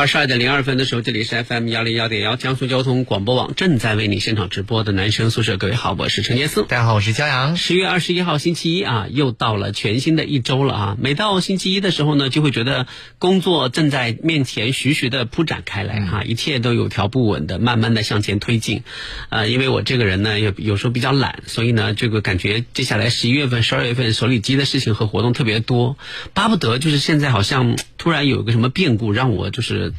[0.00, 5.58] 二十二点零二分的时候，这里是 FM 幺零幺点幺江苏交通广播网正在为你现场直播的男生宿舍。
[5.58, 6.62] 各位好，我是陈杰思。
[6.62, 7.58] 大家好，我是骄阳。
[7.58, 10.96] 十月二十一号星期一啊，又到了全新的一周了啊！
[10.98, 12.86] 每到星期一的时候呢，就会觉得
[13.18, 18.84] 工作正在面前徐徐的铺展开来哈、一切都有条不紊的慢慢的向前推进。
[19.28, 25.98] 呃，因为我这个人呢，有有时候比较懒，所以呢，这个感觉接下来十一月份、十二月份手里积的事情和活动特别多，
[26.32, 29.89] 巴不得就是现在好像突然有个什么变故，让我就是。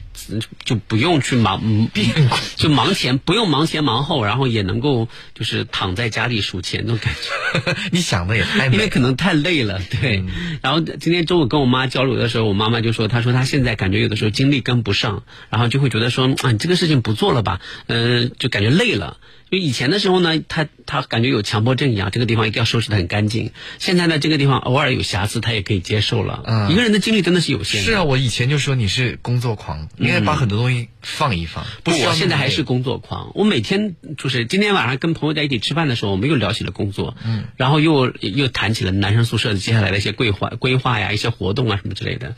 [0.63, 1.89] 就不用去忙
[2.55, 7.75] 就忙前不用忙前忙后，然后也能够就是躺在家里数钱那种感觉。
[7.91, 10.23] 你想的也太美因为可能太累了，对。
[10.61, 19.17] 然后今天中午跟我妈交流的时候，我妈妈就说，她说她现在感觉有的时候精力跟不上，然后就会觉得说，啊，你这个事情不做了吧，嗯、就感觉累了。
[19.51, 23.51] 因为以前的时候呢，他他感觉有强迫症一样，这个地方一定要收拾的很干净。
[23.79, 26.41] 现在呢，这个地方偶尔有瑕疵，他也可以接受了。
[26.47, 27.85] 嗯一个人的精力真的是有限的。
[27.85, 31.65] 是啊，我以前就说你是工作狂，应该把很多东西放一放。
[31.83, 33.33] 不我现在还是工作狂。
[33.35, 42.35] 我每天就是今天晚上跟朋友在一起吃饭的时候，我们又聊起了工作，嗯，然后又又谈起了男生宿舍接下来的一些规划、规划呀、一些活动啊什么之类的。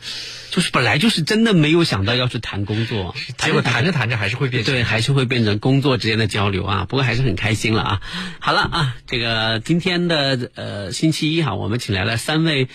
[0.50, 6.86] 就是本来就是真的没有想到要去谈工作，结果谈着谈着还是会变成对，还是会变成工作之间的交流啊。
[6.88, 8.00] 不过还是很开心了啊。
[8.40, 12.68] 好了啊，这个今天的呃星期一哈，我们请来了三位，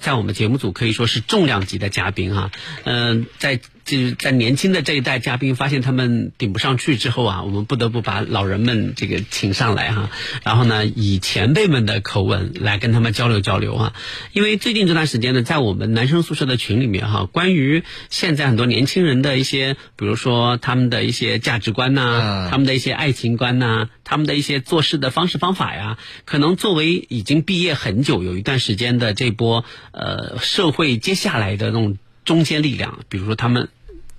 [0.00, 2.50] 在我们节目组可以说是重量级的嘉宾哈。
[2.84, 10.10] 嗯、在就是在年轻的这一代嘉宾发现他们顶不上去之后啊，我们不得不把老人们这个请上来哈，
[10.42, 13.94] 然后呢，以前辈们的口吻来跟他们交流交流啊。
[14.32, 33.68] 因为最近这段时间呢，在我们男生宿舍的群里面哈，关于现在很多年轻人的一些，比如说他们的一些价值观呐、嗯他们的一些爱情观呐、他们的一些做事的方式方法呀，可能作为已经毕业很久有一段时间的这波呃社会接下来的那种中坚力量，比如说他们。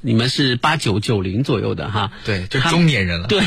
[0.05, 3.27] 你们是八九九零左右的哈，对，就他中年人了。
[3.27, 3.41] 对，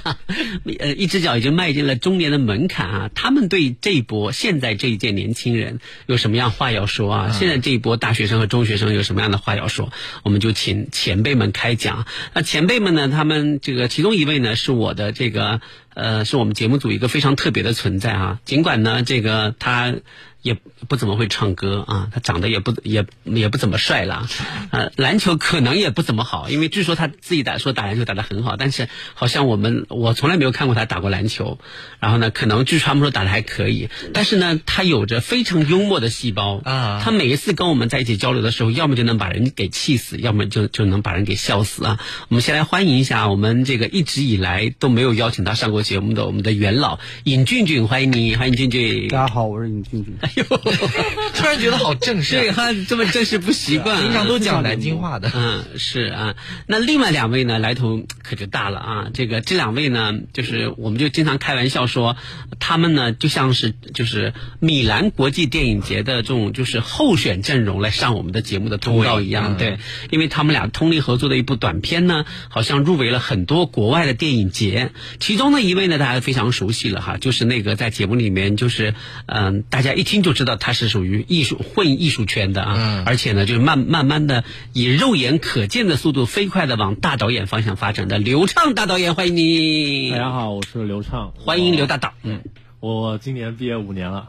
[0.80, 3.10] 呃，一只脚已经迈进了中年的门槛啊。
[3.14, 7.32] 他们对这一波现在这一届年轻人有什么样话要说啊？
[7.32, 9.92] 现在这一波大学生和中学生有什么样的话要说？
[10.22, 12.06] 我们就请前辈们开讲。
[12.32, 13.08] 那前辈们呢？
[13.08, 15.60] 他们这个其中一位呢是我的这个
[15.92, 18.40] 呃，是我们节目组一个非常特别的存在啊。
[18.46, 19.94] 尽管呢，这个他。
[20.42, 20.56] 也
[20.88, 24.26] 不怎么会唱歌啊，他长得也不也也不怎么帅啦，
[24.70, 31.58] 呃，篮球可能也不怎么好，因为据说他自己打说打篮球打得很好，但是好像我们我从来没有看过他打过篮球。
[31.98, 42.00] 然后呢，可能据他们说打得还可以，但是呢，他有着非常幽默的细胞啊他每一次跟我们在一起交流的时候，要么就能把人给气死，要么就就能把人给笑死啊。
[42.28, 49.08] 我们先来欢迎一下我们这个一直以来都没有邀请他上过节目的我们的元老尹俊俊，欢迎你，欢迎俊俊。
[49.08, 50.16] 大家好，我是尹俊俊。
[50.36, 50.56] 哎呦，
[51.34, 55.30] 突然觉得好正式、啊，对他这么正式不习惯，平常都讲南京话的。
[55.34, 56.36] 嗯，是啊。
[56.66, 59.06] 那另外两位呢，来头可就大了啊。
[59.12, 62.16] 这个这两位呢，就是我们就经常开玩笑说，
[62.58, 69.56] 他们呢就像是就是米兰国际电影节的这种就是候选阵容来上我们的节目的通告一样。
[69.56, 69.78] 对对，
[70.10, 74.92] 因为他们俩通力合作的一部短片呢，好像入围了很多国外的电影节。
[75.18, 78.94] 其中的一位呢，大家非常熟悉了哈，就是那个在节目里面就是
[79.26, 91.32] 嗯、大家一听就知道他是属于艺术混艺术圈的啊，嗯而且呢，就是慢慢慢的以肉眼可见的速度飞快的往大导演方向发展的刘畅大导演，欢迎你大，家好，我是刘畅。
[91.36, 92.12] 欢迎刘大导。
[92.22, 92.42] 嗯，
[92.80, 94.28] 我今年毕业五年了，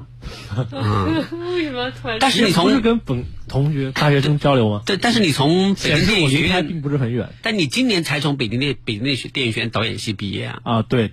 [1.31, 2.17] 为什么突然？
[2.19, 4.81] 但是你不是从跟本同学大学生交流吗？
[4.85, 10.59] 对，但是你从北京电影学院，并不是很远但你今年才从北京电北京电影电影学院导演系毕业啊。
[10.63, 10.81] 啊。
[10.81, 11.11] 对，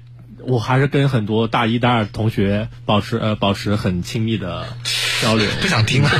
[0.48, 4.66] 我还是跟很多大一、大二同学保持呃保持很亲密的
[5.22, 5.46] 交流。
[5.60, 6.10] 不想听了。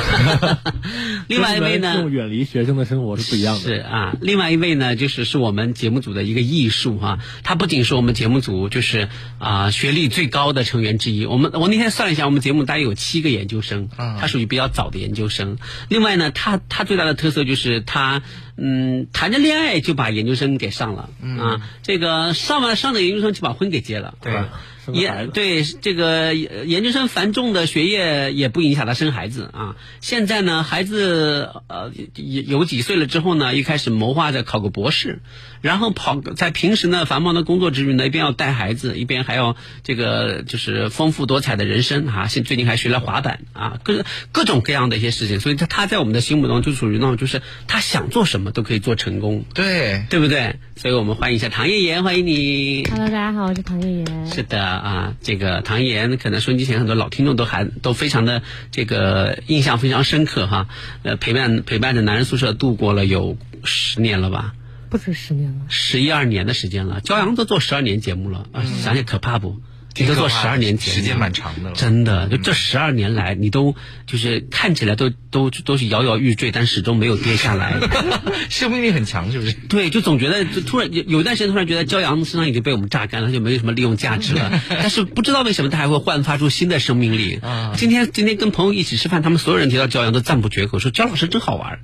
[1.27, 3.61] 另外一位呢远离学生的生活是不一样的。
[3.61, 11.25] 是啊，另外一位呢，就是是我们节目组的一个艺术哈、他不仅是我们节目组就是啊、学历最高的成员之一。
[11.25, 15.57] 我们我那天算了一下，我们节目大概有七个研究生，嗯他属于比较早的研究生。
[15.87, 18.21] 另外呢，他他最大的特色就是他
[18.61, 21.09] 嗯谈着恋爱就把研究生给上了、
[21.39, 24.35] 啊，这个上完上了研究生就把婚给结了，对。
[24.35, 24.61] 啊
[24.93, 29.75] 也对这个研究生繁重的学业也不影响他生孩子啊。
[30.01, 35.21] 现在呢，孩子呃有有几岁了之后呢，一开始谋划着考个博士，
[35.61, 42.27] 然后跑在平时呢繁忙的工作之余呢，一边要带孩子，一边还要这个就是丰富多彩的人生啊。
[42.27, 50.55] 现最近还学了滑板啊，各各种各样的一些事情，所以他他在我们的心目中就属于那种就是他想做什么都可以做成功，对对不对？
[50.75, 52.87] 所以我们欢迎一下唐叶妍，欢迎你。
[52.89, 54.27] Hello，大家好，我是唐叶妍。
[54.27, 58.41] 是的啊，这个唐岩可能收音机前很多老听众都还都非常的
[58.71, 60.67] 这个印象非常深刻哈，
[61.03, 64.55] 呃陪伴陪伴着男人宿舍度过了有十年了吧，
[64.89, 69.59] 不止十年了，十一二年的时间了，骄阳都做十二年节目了啊，想想可怕不？
[69.95, 71.75] 你都做十二年前，时间蛮长的了。
[71.75, 73.75] 真的，就这十二年来，你都
[74.05, 77.75] 就是看起来都都都是摇摇欲坠，但始终没有跌下来。
[78.49, 79.53] 生命力很强，是不是？
[79.53, 84.61] 对，就总觉得就突然有有一段时间突然觉得骄阳身上已经被我们榨干了，就没有什么利用价值了。
[84.69, 87.39] 但是不知道为什么他还会焕发出新的生命力。
[87.41, 91.79] 啊今天今天跟朋友一起吃饭，他们所有人提到骄阳都赞不绝口，说焦老师真好玩儿。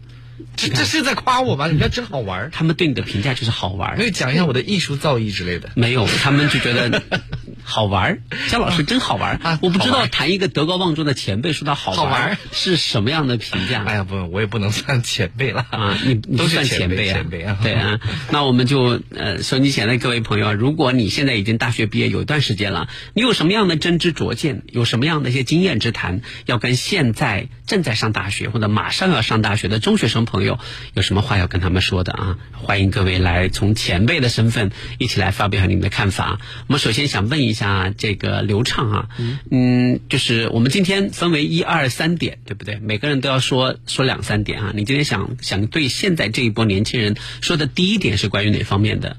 [0.56, 1.68] 这这是在夸我吗？
[1.68, 2.50] 你们家真好玩儿。
[2.52, 5.70] 他们对你的评价就是好玩儿没有讲一下我的艺术造诣之类的。
[5.76, 7.02] 没有，他们就觉得
[7.64, 8.22] 好玩儿。
[8.50, 13.84] 焦老师真好玩儿啊我不知道谈一个德高望重的前辈说他好玩是什么样的评价。
[13.84, 17.58] 哎呀，不，我也不能算前辈了啊，你你都算前辈啊，前辈啊。
[17.62, 18.00] 对啊，
[18.32, 32.38] 那我们就呃，收音机前的各位朋友啊，如果你现在已经大学毕业有一段时间了，你有什么样的真知灼见，有什么样的一些经验之谈，要跟现在正在上大学或者马上要上大学的中学生朋友有什么话要跟他们说的啊？
[32.54, 36.40] 欢迎各位来从前辈的身份一起来发表你们的看法。
[36.68, 39.10] 我们首先想问一下这个刘畅啊，
[39.52, 42.80] 嗯，就是我们今天分为一二三点，对不对？
[42.80, 44.72] 每个人都要说说两三点啊。
[44.76, 49.18] 你今天想想对现在这一波年轻人说的第一点是关于哪方面的？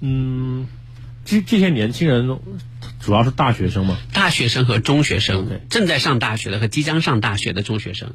[0.00, 0.66] 嗯，
[1.24, 2.28] 这这些年轻人
[3.00, 8.14] 主要是大学生嘛，大学生和中学生正在上大学的和即将上大学的中学生。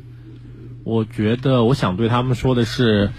[0.87, 3.11] 我觉得我想对他们说的是，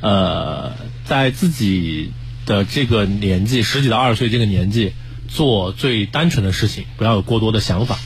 [0.00, 0.74] 呃，
[1.04, 2.12] 在自己
[2.46, 4.92] 的这个年纪，十几到二十岁这个年纪，
[5.26, 7.98] 做最单纯的事情，不要有过多的想法。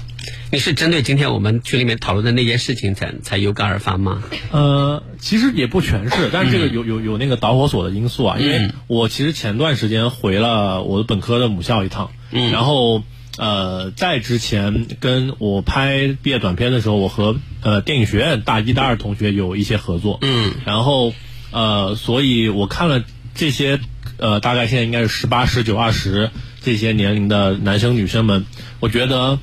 [0.50, 4.22] 你是针对今天我们群里面讨论的那件事情才才有感而发吗？
[4.52, 13.02] 呃，其实也不全是，但是这个有有有那个导火索的因素啊，因为嗯我其实前段时间回了我的本科的母校一趟，嗯然后
[13.40, 21.14] 呃，在之前跟我拍毕业短片的时候，我和呃电影学院大一、大二同学有一些合作，嗯，然后
[21.50, 23.02] 呃，所以我看了
[23.34, 23.80] 这些
[24.18, 28.44] 呃，大概现在应该是十八、十九、二十这些年龄的男生女生们，
[28.78, 29.38] 我觉得。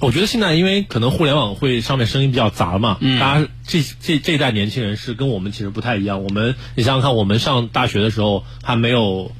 [0.00, 6.22] 我觉得现在因为可能互联网会上面声音比较杂嘛，嗯大家这这这一代年轻人是跟我们其实不太一样。
[6.22, 9.32] 我们你想想看，我们上大学的时候还没有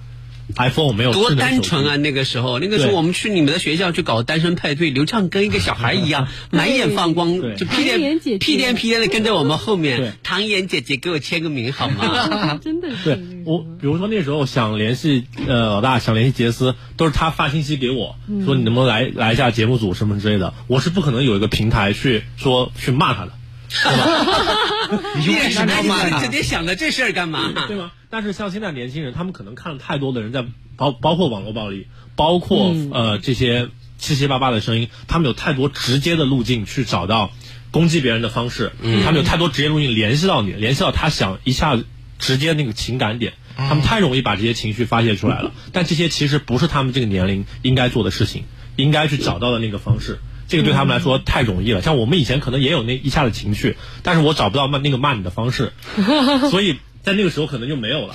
[0.56, 1.96] iPhone，没有多单纯啊！
[1.96, 10.14] 那个时候，那个时候我们去你们的学校去搞单身派对，刘畅跟一个小孩一样， 满眼放光，就屁颠屁颠屁颠的跟在我们后面。
[10.22, 12.58] 唐妍姐姐，给我签个名好吗？
[12.62, 20.54] 真的是对我，比如说那时候想联系呃老大，想联系杰斯，都是他发信息给我，说你能不能来来一下节目组什么之类的。
[20.66, 23.32] 我是不可能有一个平台去说去骂他的，
[25.18, 27.52] 你为什么要骂他整天想着这事儿干嘛？
[27.66, 27.92] 对吗？
[28.10, 30.44] 但是像现在年轻人，他们可能看了太多的人在
[30.76, 31.86] 包包括网络暴力，
[32.16, 33.68] 包括、呃这些
[33.98, 37.30] 七七八八的声音，他们有太多直接的路径去找到
[37.70, 38.72] 攻击别人的方式，
[39.04, 41.86] 他们有太多直接路径联系到你，联系到他想一下子
[42.18, 45.52] 直接那个情感点，他们太容易把这些情绪发泄出来了。
[45.72, 48.44] 但这些其实不是他们这个年龄应该做的事情，
[48.76, 50.20] 应该去找到的那个方式。
[50.48, 55.72] 这个对他们来说太容易了，像我们以前可能也有那一下的情绪，但是我找不到骂那个骂你的方式，
[56.50, 58.14] 所以在那个时候可能就没有了，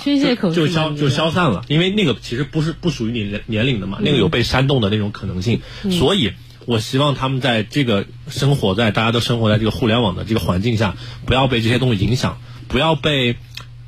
[0.52, 5.60] 就就消就消散了，因为那个其实不是不属于你年年龄的嘛，那个有被煽动的那种可能性，
[5.90, 6.32] 所以
[6.66, 10.96] 我希望他们在这个生活在大家都生活在这个互联网的这个环境下，
[11.26, 13.36] 不要被这些东西影响，不要被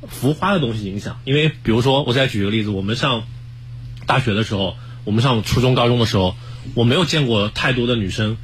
[0.07, 3.23] 浮夸的东西影响，因为比如说我再举个例子，我们上
[4.05, 6.35] 大学的时候，我们上初中高中的时候，
[6.75, 8.37] 我没有见过太多的女生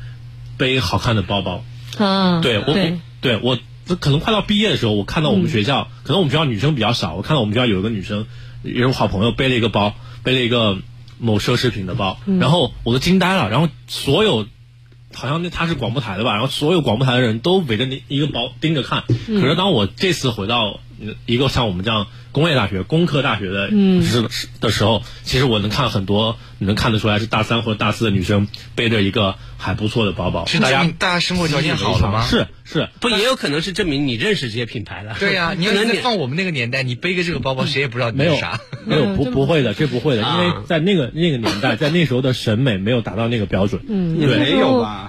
[0.58, 1.64] 背好看的包包，
[1.98, 3.60] 啊，对我，对我对我
[3.96, 8.26] 可能快到毕业的时候，我看到我们学校，可能我们学校女生比较少，我看到我们学校有一个女生，
[8.64, 10.78] 也是我好朋友，背了一个包，背了一个
[11.18, 14.48] 某奢侈品的包，然后我都惊呆了，然后所有。
[15.12, 19.06] 好像那他是广播台的吧，然后所有广播台的人都围着那一个包盯着看。
[19.08, 24.30] 可是当我这次回到嗯一个像我们这样工业大学、工科大学的是
[24.62, 32.26] 的时候，其实我能看很多，你能看得出来是大三或者大四的女生背着一个还不错的包包，是大家大家生活条件好了吗？
[32.26, 35.16] 是是，不也有可能是证明你认识这些品牌了？
[35.20, 38.60] 对呀、 你要能放我们那个年代，你背个这个包包，谁也不知道你没有是啥。
[38.86, 43.82] 没有不 不会的，这不会的，因为啊在那个那个年代，在那时候的审美没有达到那个标准。
[43.88, 45.09] 嗯，对没有吧？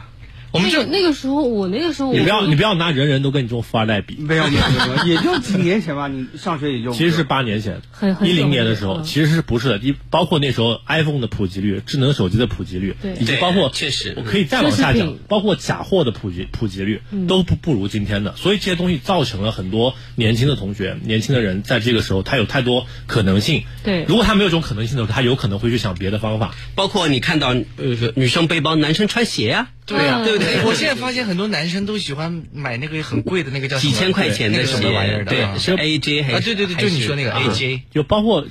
[0.53, 7.81] 那我们就那个时候，我那个时候你不要你不要拿人人都跟你这种富二代比，没有没有没有，也就几年前吧，你上学也就其实是八年前
[8.23, 9.79] 一零年的时候，嗯其实是不是的？
[9.79, 23.63] 一包括那时候 iPhone 的普及率、智能手机的普及率，对以及包括确实我可以再往下讲包括假货的普及普及率都不不如今天的，所以这些东西造成了很多年轻的同学、年轻的人在这个时候他有太多可能性。
[23.83, 26.55] 对如果他没有这种可能性的时候，他有可能会去想别的方法。
[26.75, 30.65] 包括你看到呃女生背包，男生穿鞋呀、对呀、嗯对不对？
[30.69, 38.47] 我现在发现很多男生都喜欢买那个很贵的那个叫几千块钱的那个什么玩意儿，的啊对，是 AJ 还是啊，对对对，就你说那个 AJ，就包括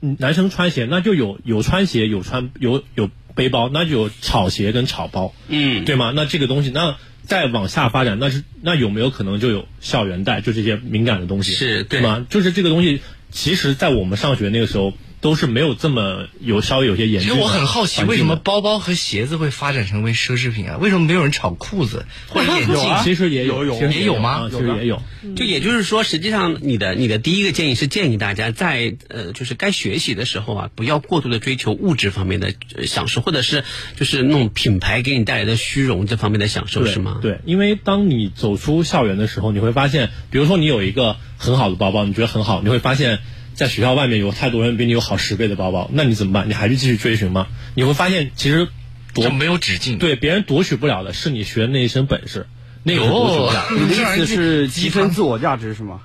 [0.00, 6.12] 嗯男生穿鞋，那就有有穿鞋，有穿有有背包，那就有草鞋跟草包，嗯，对吗？
[6.14, 12.24] 那这个东西，那再往下发展，那是那有没有可能就有校园贷，就这些敏感的东西，是对吗？
[12.28, 13.00] 就是这个东西，
[13.30, 14.92] 其实，在我们上学那个时候，
[15.26, 17.42] 都是没有这么有稍微有些严其峻的。
[17.42, 18.36] 实我很好奇，为什么？
[18.36, 20.76] 包包和鞋子会发展成为奢侈品啊？
[20.80, 22.76] 为什么没有人炒裤子或者眼镜？
[23.02, 25.02] 其实也有有其实也有吗啊其实也有。
[25.34, 33.64] 就也就是说，实际上你的你的第一个建议是建议大家在呃，就是该学习的时候啊，不要过度的追求物质方面的呃享受，或者是
[33.96, 43.18] 就是那种品牌给你带来的虚荣这方面的享受，是吗？，对，因为当你走出校园的时候，你会发现，比如说你有一个很好的包包，你觉得很好，你会发现
[43.56, 46.48] 在学校外面有太多人比你有好十倍的包包，那你怎么办？
[46.48, 47.48] 你还是继续追寻吗？
[47.74, 48.68] 你会发现，其实
[49.14, 49.98] 就没有止境。
[49.98, 52.46] 对别人夺取不了的是你学的那一身本事，
[52.82, 53.64] 那个是夺取不了。
[53.72, 56.02] 你的意思是提升自我价值是吗？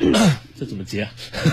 [0.58, 1.06] 这怎么接？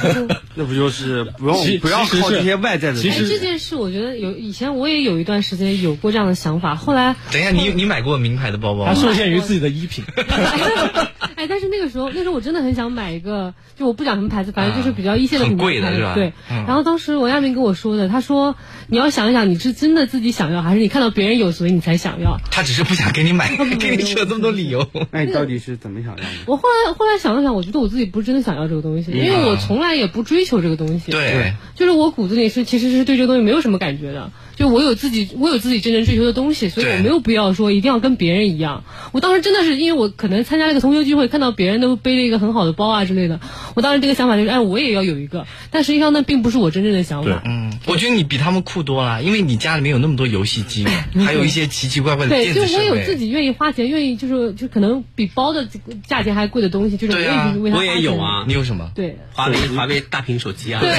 [0.55, 3.11] 那不就是不其用不要靠这些外在的东西？
[3.11, 8.93] 其实哎，这件事我觉得有以前我也有一段时间有过这样的想法，后来等一下，你你买过名牌的包包吗？
[8.95, 10.05] 它受限于自己的衣品。
[11.35, 18.55] 哎，但是那个时候，那时候我真的很想买一个，就我不讲什么牌子，反正就是比较一线的很品牌贵的是吧对，嗯然后当时王亚明跟我说的，他说
[18.87, 22.37] 你要想一想，你是真的自己想要，还是你看到别人有，所以你才想要？
[22.51, 24.87] 他只是不想给你买， 给你扯这么多理由。
[25.11, 26.23] 那你到底是怎么想要的？
[26.45, 31.11] 我后来后来想了想，我觉得我自己不是真的想要这个东西，因为我从来也不追求这个东西。
[31.11, 38.83] 对，就是我骨子里是其实是对这个东西没有什么感觉的，就我有自己我有自己真正追求的东西，所以我没有必要说一定要跟别人一样。
[39.11, 43.39] 我当时真的是因为我可能参加了一个同学聚会，看到别人都背了一个很好的包啊之类的，
[43.75, 47.41] 我当时这个想法就是哎我也要有一个，但实际上那并不是我真正的想法。
[47.45, 50.85] 嗯，我觉得你比他们酷多了，因为你家里面有那么多游戏机，
[51.25, 53.05] 还有一些奇奇怪怪的对，电就我有。
[53.05, 55.67] 自己愿意花钱，愿意就是就可能比包的
[56.07, 58.89] 价钱还贵的东西，就是愿意去为它我也有啊你有什么？
[58.95, 60.89] 对，华为华为大屏手机啊，对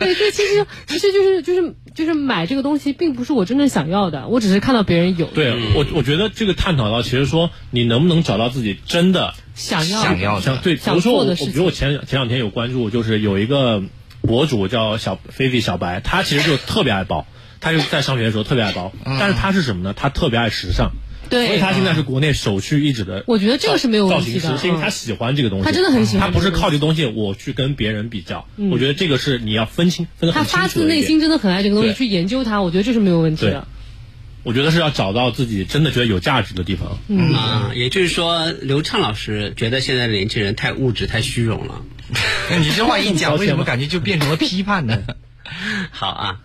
[0.00, 10.42] 对，这其实其实就是就是就是买这个东西，并不是我真正想要的，我只是看到别人有，对我，我觉得这个探讨到，其实说你能不能找到自己真的想要想要的。
[10.42, 11.52] 想对，比想如说我，的事情。
[11.52, 13.82] 比如我前前两天有关注，就是有一个
[14.20, 17.26] 博主叫小菲菲小白，他其实就特别爱包，
[17.60, 19.94] 他就在上学的时候特别爱包，但是他是什么呢？
[19.96, 20.92] 他特别爱时尚。
[21.28, 23.24] 对所以他现在是国内首屈一指的。
[23.26, 33.66] 我觉得这个是没有问造型题的师，是因为嗯他喜欢这个东西，他真的很喜欢他不是靠这个东西我去跟别人比较，我觉得这个是你要分清分得他很清楚发自内心真的很爱这个东西，去研究它，我觉得这是没有问题的。
[34.44, 36.96] 我觉得是要找到自己真的觉得有价值的地方。
[37.08, 41.82] 嗯啊，也就是说，刘畅老师觉得现在的年轻人太物质、太虚荣了。
[42.58, 45.02] 你这话一讲，为什么感觉就变成了批判呢？
[45.90, 46.40] 好啊，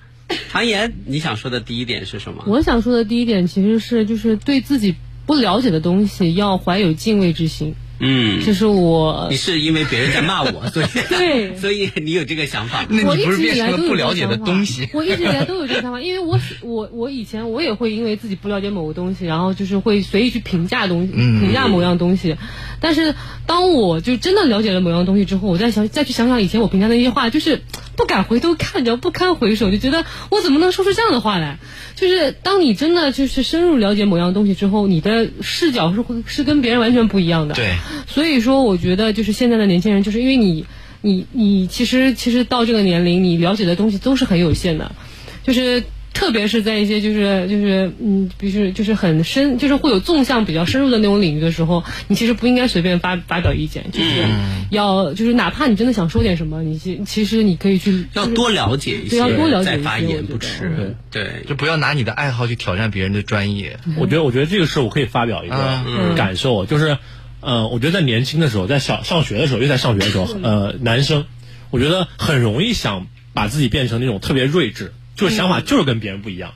[0.49, 2.43] 唐岩，你想说的第一点是什么？
[2.47, 12.85] 我想说的第一点其实是就是对自己不了解的东西要怀有敬畏之心，嗯，就是我你是因为别人在骂我，所以 对所以你有这个想法。
[12.89, 14.89] 那我一你不是变直以来都有成了不了解这个想法的东西？
[14.93, 22.35] 我一直以来都有这个想法，因为我我我以前我也会因为自己不了解某个东西，然后就是会随意去评价东西，嗯评价某样东西。
[22.79, 27.61] 但是当我就真的了解了某样东西之后，我再想再去想想以前我评价的那些话，就是
[27.95, 31.59] 不敢回头看，你知道不堪回首，就觉得我怎么能说出这样的话来？
[31.95, 37.55] 就是当你真的就是深入了解某样东西之后，你的视角是会是跟别人完全不一样的。
[37.55, 37.75] 对，
[38.07, 40.65] 所以说，我觉得就是现在的年轻人，就是因为你，
[41.01, 44.95] 你，你其实其实到这个年龄，你了解的东西都是很有限的，
[45.43, 45.83] 就是
[46.13, 54.25] 特别是在一些就是就是嗯，必须就是很深，就是会有纵向比较深入的那种领域的时候，你其实不应该随便发发表意见，就是
[54.69, 60.95] 要就是哪怕你真的想说点什么，你其其实你可以去就是要多了解一些，对要多了解再一些发言不迟。
[61.09, 63.79] 对，就不要拿你的爱好去挑战别人的专业。
[63.97, 66.15] 我觉得，我觉得这个事我可以发表一个嗯。
[66.15, 66.97] 感受，就是，
[67.43, 71.25] 呃，我觉得在年轻的时候，在小上学的时候，又在上学的时候，呃，男生，
[71.71, 76.53] 我觉得很容易想把自己变成那种特别睿智，就是想法就是跟别人不一样，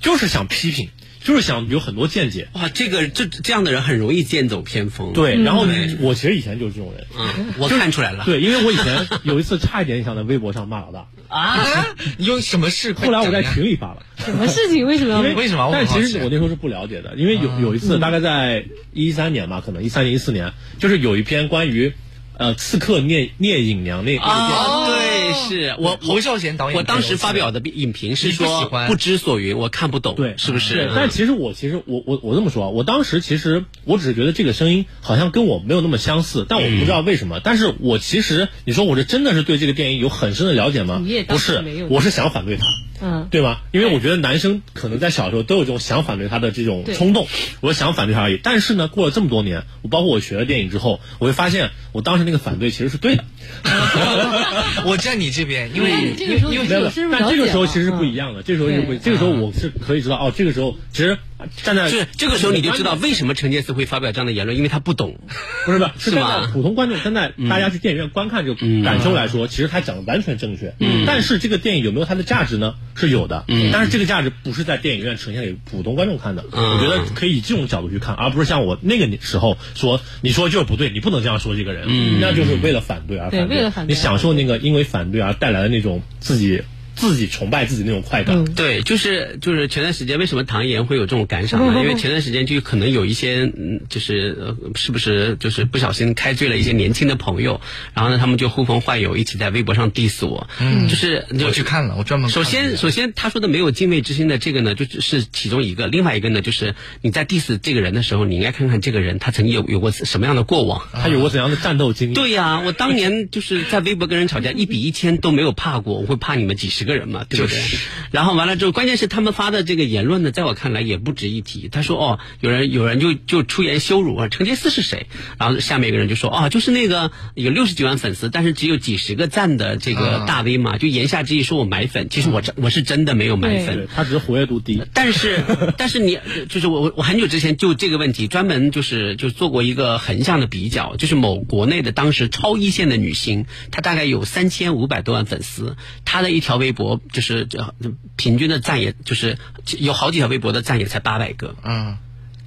[0.00, 0.90] 就是想批评，
[1.28, 2.48] 就是想有很多见解。
[2.54, 5.12] 哇，这个这这样的人很容易剑走偏锋。
[5.12, 5.66] 对，然后
[6.00, 7.06] 我其实以前就是这种人。
[7.18, 8.24] 嗯，我看出来了。
[8.24, 12.94] 对，因为我以前有一次差一点想在微博上骂老大，啊，你有什么事？
[12.94, 14.02] 后来我在群里发了。
[14.16, 14.86] 什么事情？
[14.86, 21.92] 为什么要因为为什么但其实我那时候是不了解的，因为有有一次，大概在一三年吧，可能一三年一四年，就是有一篇关于
[22.38, 25.07] 呃刺客聂聂隐娘那那个电影。
[25.32, 30.90] 是我侯孝贤导演我当时发表的影评是你不喜说欢不知所云，我看不懂，对，是不是？
[30.94, 37.40] 但其实我其实我我我这么说啊，我当时其实我只是觉得这个声音好像跟我没有那么相似，但我不知道为什么。
[37.42, 41.24] 但是我其实你说我是真的是对这个电影有很深的了解吗你也？
[41.24, 42.66] 不是我是想反对他。
[43.00, 43.62] 嗯，对吧？
[43.72, 47.26] 因为我觉得男生可能在小时候都有这种想反对他的这种冲动，
[47.60, 48.40] 我想反对他而已。
[48.42, 53.24] 但是呢，过了这么多年，我包括我学了电影之后，我会发现我当时那个反对其实是对的。
[54.84, 61.18] 我站你这边，因为那你这个时候因为你是有深入但这个时候其实不嗯一样的，这时候是不，这个时候我是可以知道哦，这个时候其实
[61.62, 65.18] 站在是这个时候你就知道为什么陈杰斯会发表这样的言论，因为他不懂。
[65.64, 70.74] 不是不是是站在普通观众站在大家去电影院观看这个感受来说，其实他讲的完全正确。
[70.80, 72.74] 嗯，但是这个电影有没有它的价值呢？
[72.94, 73.44] 是有的。
[73.48, 76.44] 嗯，但是这个价值不是在电影院呈现给普通观众看的。
[76.52, 83.56] 嗯我觉得可以以这种角度去看，而不是像我那个时候说你说就是不对，你不能这样说这个人，嗯，那就是为了反对而对反对。
[83.58, 86.62] 为了反对你享受那个因为反对而带来的那种自己
[86.98, 88.36] 自己崇拜自己那种快感。
[88.36, 91.80] 嗯对，就是就是前段时间为什么唐岩会有这种感想呢？
[91.80, 97.60] 因为前段时间就可能有一些嗯，就是呃是不是就是不小心开罪了一些年轻的朋友，
[97.94, 105.86] 然后呢，他们就呼朋唤友一起在微博上 diss 我，嗯，就是我去看了，我专门首先，首先他说的没有敬畏之心的这个呢，就只是其中一个。
[105.86, 110.82] 另外一个呢，就是你在 diss 这个人的时候，你应该看看这个人他曾经有有过什么样的过往。
[110.92, 112.14] 他有过怎样的战斗经历？
[112.14, 117.62] 对呀、我当年就是在微博跟人吵架，一比一千都没有怕过，我会怕你们几十个人嘛，对不对？
[118.10, 121.68] 然后完了之后，关键是他们发的这个言论呢，在我看来也不值一提。
[121.68, 125.06] 他说哦，有人有人就就出言羞辱啊，陈杰斯是谁？
[125.38, 133.86] 然后下面一个人就说哦，就是那个有六十几万粉丝，但是只有几十个赞的这个大 V 嘛，就言下之意说我买粉，其实我真我是真的没有买粉。
[133.94, 134.82] 他只是活跃度低。
[134.94, 135.44] 但是，
[135.76, 136.18] 但是你
[136.48, 147.74] 就是我，我我很久之前就这个问题专门就是就做过一个横向的比较，就是某国内的当时超一线的女星，她大概有三千五百多万粉丝，她的一条微博博就是这
[148.14, 149.36] 平均的赞也就是
[149.78, 151.98] 有好几条微博的赞也才八百个，嗯，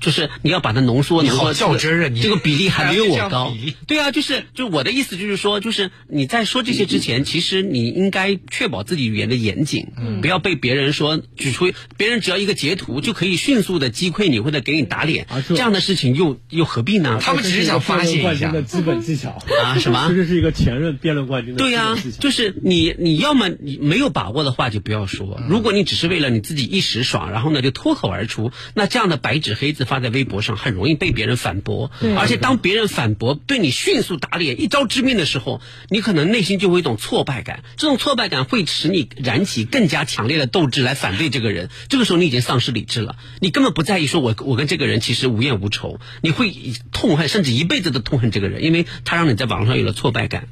[0.02, 2.20] 就是你要把它浓缩，你好浓缩较真儿啊你。
[2.20, 3.54] 这个比例还没有我高。
[3.88, 9.88] 对啊，就是就我的意思就是说，就是你在说这些之前，其实你应该确保自己语言的严谨，
[10.22, 15.26] 不要被别人说举出别人只要一个截图就可以迅速的击溃你或者给你打脸。
[15.30, 17.20] 啊，这这样的事情又又何必呢？
[17.22, 18.52] 他们只是想发泄一下。
[18.52, 19.38] 辩论冠军的基本技巧。
[19.64, 20.08] 啊 什么？
[20.10, 21.96] 这就是一个前任辩论冠军的对呀。
[22.20, 31.92] 就是你你要么你没有把握的话就不要说，如果你只是为了你自己一时爽，然后呢就脱口而出，那这样的白纸黑字发在微博上，很容易被别人反驳。
[32.18, 41.70] 而且当别人反驳对你迅速打脸、一招致命的时候，你可能内心就会有一种挫败感，这种挫败感会使你燃起更加强烈的斗志来反对这个人。
[41.90, 46.56] 这个时候你已经丧失理智了，你根本不在意说我我跟这个人其实无怨无仇，你会
[46.94, 50.48] 痛恨甚至一辈子都痛恨这个人，因为他让你在网上有了挫败感。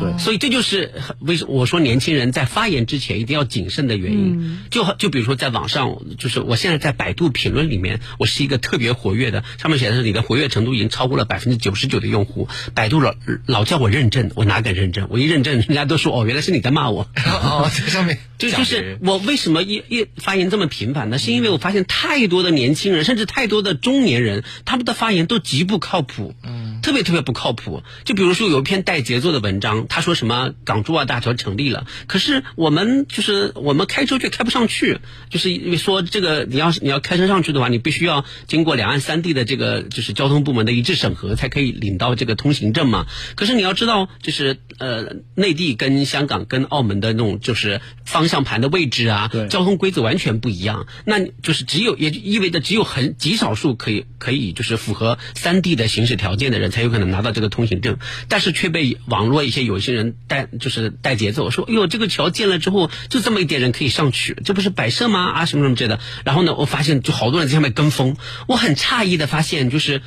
[0.00, 4.58] 对所以这就是为什么我说年轻人在发言之前一定要谨慎的原因。
[4.70, 12.48] 就好就比如说在网上，就是我现在在百度评论里面，我是一个特别活跃的，上面写的是你的活跃程度已经超过了百分之九十九的用户。
[12.74, 13.14] 百度老
[13.46, 15.08] 老叫我认证，我哪敢认证？
[15.10, 17.08] 我一认证，人家都说哦，原来是你在骂我。
[17.26, 21.18] 哦，在上面 就就是我为什么一一发言这么频繁呢？
[21.18, 27.82] 是因为我发现太多的年轻人，甚至太多的中年人，他们的发言都极不靠谱，嗯，特别特别不靠谱。
[28.04, 34.98] 就比如说有一篇带节奏的文章，他说什么港珠澳大桥成立了，可是我们就是我们开车却开不上去，
[35.30, 43.06] 就是因为说这个你要是你要开车上去的话，你必须要经过两岸三地的这个就是交通部门的一致审核，才可以领到这个通行证嘛。
[43.36, 50.86] 可是你要知道，就是呃内地跟香港跟澳门的那种就是方向盘的位置啊对，交通规则完全不一样。
[51.04, 65.30] 那就是只有也意味着只有很极少数可以可以就是符合三地的行驶条件的人才有可能拿到这个通行证，但是却被网络一些有些人带就是带节奏说，哎呦这个桥建了之后就这么一点人可以上去，这不是摆设吗？
[65.30, 66.00] 啊什么什么之类的。
[66.24, 70.02] 然后呢，我发现就好多人在下面跟风，我很诧异的发现就是。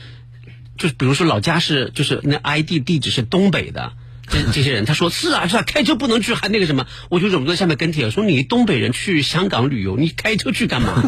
[0.78, 3.94] 就是比如说老家是就是那 ID 地址是东北的。
[4.32, 11.04] 这这些人，他说是啊是啊，开车不能去，还那个什么，我就忍不住在下面跟帖说你东北人去香港旅游，你开车去干嘛？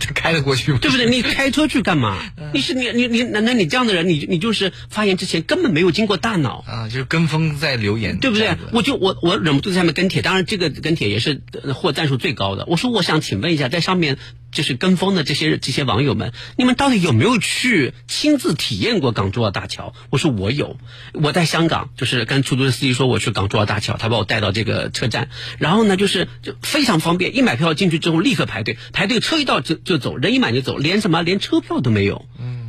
[0.00, 0.78] 这 开得过去吗？
[0.80, 1.06] 对不对？
[1.10, 2.16] 你开车去干嘛？
[2.54, 6.64] 你是你你你，难道你这样的人，你你就是发言之前根本没有经过大脑？
[6.66, 8.56] 啊，就是跟风在留言，对不对？
[8.72, 12.64] 我就我我忍不住在下面跟帖，当然这个跟帖也是呃获赞数最高的。
[12.66, 14.16] 我说我想请问一下，在上面
[14.54, 19.92] 就是跟风的这些这些网友们，你们到底有没有去亲自体验过港珠澳大桥？
[20.08, 20.78] 我说我有，
[21.12, 32.24] 我在香港就是跟出租车司机说我去港珠澳大桥，他把我带到这个车站，然后呢就是就非常方便，一买票进去之后立刻排队，排队车一到就就走，人一满就走，连什么连车票都没有。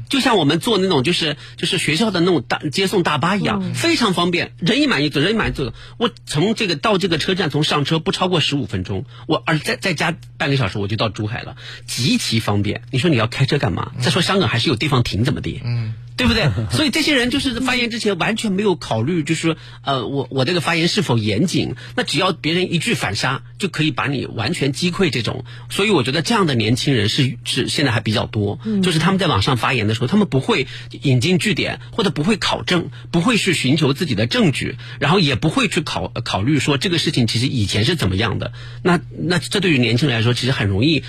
[0.09, 5.73] 就像我们坐那种就是就是学校的那种大接送大巴一样，非常方便，人一满一走，人一满一走。
[5.97, 12.83] 我从这个到这个车站，从上车不超过十五分钟，我而再再加半个小时我就到珠海了，极其方便。
[12.91, 13.91] 你说你要开车干嘛？
[13.99, 15.61] 再说香港还是有地方停，怎么的？
[15.63, 15.93] 嗯。
[16.17, 16.49] 对不对？
[16.71, 21.75] 所以这些人就是发言之前完全没有考虑，就是说呃，我我这个发言是否严谨？
[21.95, 25.45] 那只要别人一句反杀，就可以把你完全击溃这种。
[25.69, 30.67] 所以我觉得这样的年轻人是是现在还比较多，就是他们在网上发言的时候，他们不会
[31.01, 38.53] 引经据典，或者不会考证，不会去寻求自己的证据，然后也不会去考考虑说这个事情其实以前是怎么样的。
[38.83, 41.03] 那那这对于年轻人来说，其实很容易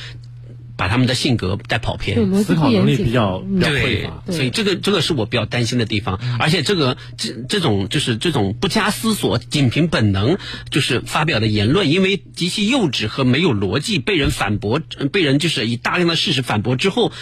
[0.76, 2.44] 把他们的性格带跑偏。
[2.44, 10.38] 思考能力比较比较匮对。，对所以这个这个是我比较担心的地方，而且这个这这种就是这种不加思索、仅凭本能
[10.70, 17.12] 就是发表的言论，因为极其幼稚和没有逻辑，被人反驳，呃被人就是以大量的事实反驳之后。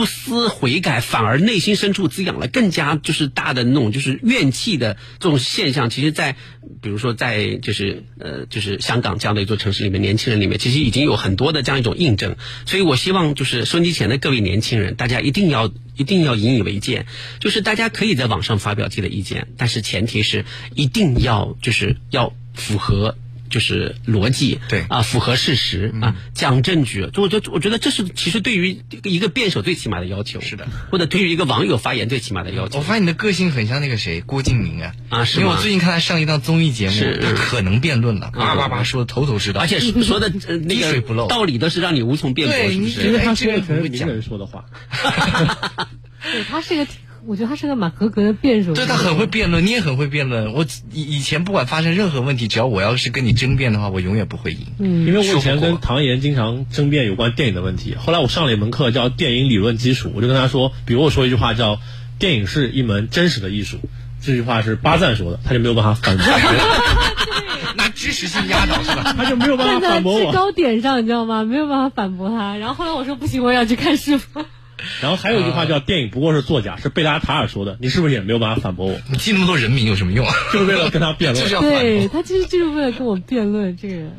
[0.00, 6.36] 不思悔改，反而内心深处滋养了更加就是大的那种就是怨气的这种现象，其实在，
[6.80, 17.04] 比如说在就是呃就是香港这样的一座城市里面，年轻人里面其实已经有很多的这样一种印证，所以我希望就是收音机前的各位年轻人，大家一定要一定要引以为戒，
[17.40, 23.18] 就是大家可以在网上发表自己的意见，但是前提是一定要就是要符合。
[23.50, 24.84] 就是逻辑，对。
[24.88, 32.82] 啊，符合事实啊，讲证据，就我觉得我觉得这是其实对于一个辩手最起码的要求，是的，或者对于一个网友发言最起码的要求我。
[32.82, 34.94] 发现你的个性很像那个谁郭敬明啊。
[35.10, 35.42] 啊是吗？
[35.42, 40.30] 因为我最近看他上一档综艺节目，他可能辩论了，叭叭叭说的头头是道，而且说的
[40.68, 41.24] 滴水不漏。
[41.26, 43.06] 个道理都是让你无从辩驳，对你是不是？
[43.08, 44.64] 因为他哎这个说的全是不会讲名人说的话。
[46.22, 46.94] 对他是一个挺，
[47.30, 48.74] 我觉得他是个蛮合格的辩手。
[48.74, 50.52] 对他很会辩论，你也很会辩论。
[50.52, 54.66] 我以以前不管发生任何问题，只要我要是跟你争辩的话，我永远不会赢。
[54.80, 61.78] 嗯因为我以前跟唐岩经常争辩有关电影的问题，后来我上了一门课叫电影理论基础，我就跟他说，比如我说一句话叫
[62.18, 63.78] “电影是一门真实的艺术”，
[64.20, 66.26] 这句话是巴赞说的，他就没有办法反驳，
[67.76, 69.14] 拿 知识性压倒是吧？
[69.16, 70.32] 他就没有办法反驳我。
[70.32, 71.44] 制高点上，你知道吗？
[71.44, 72.56] 没有办法反驳他。
[72.56, 74.44] 然后后来我说不行，我也要去看师傅。
[75.00, 79.00] 然后还有一句话叫“电影不过是作假”，是贝拉塔尔说的，你是不是也没有办法反驳我？
[79.10, 80.34] 你记那么多人名有什么用啊？
[80.52, 81.54] 就是为了跟他辩论就是。
[81.54, 81.78] 要反驳。
[81.80, 84.12] 对他其实就是为了跟我辩论这个人。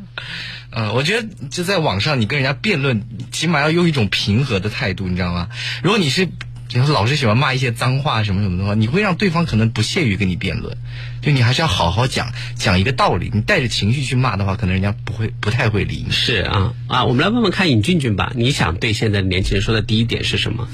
[0.74, 5.50] 嗯，我觉得就在网上，你跟人家辩论，起码要用一种平和的态度，你知道吗？
[5.84, 6.30] 如果你是，
[6.71, 10.77] 比如说老是喜欢骂一些脏话什么什么的话，你会让对方可能不屑于跟你辩论。
[11.21, 16.12] 就你还是要好好讲讲一个道理，你带着情绪去骂的话，可能人家不会不太会理你。
[16.12, 20.67] 是啊啊，我们来问问看尹俊俊吧，你想对现在的年轻人说的第一点是什么？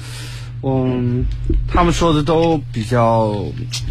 [0.62, 1.24] 嗯，
[1.68, 3.44] 他们说的都比较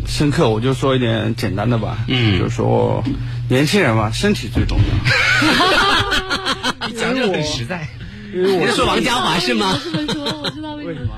[0.06, 1.98] 深刻，我就说一点简单的吧。
[2.08, 3.04] 嗯就是说
[3.50, 4.84] 年轻人嘛，身体最重要。
[6.88, 7.88] 你讲的很实在。
[8.34, 9.80] 因为我你是说王家华是吗？
[9.84, 10.89] 这么说，我知道为什么。
[10.89, 11.13] 为什么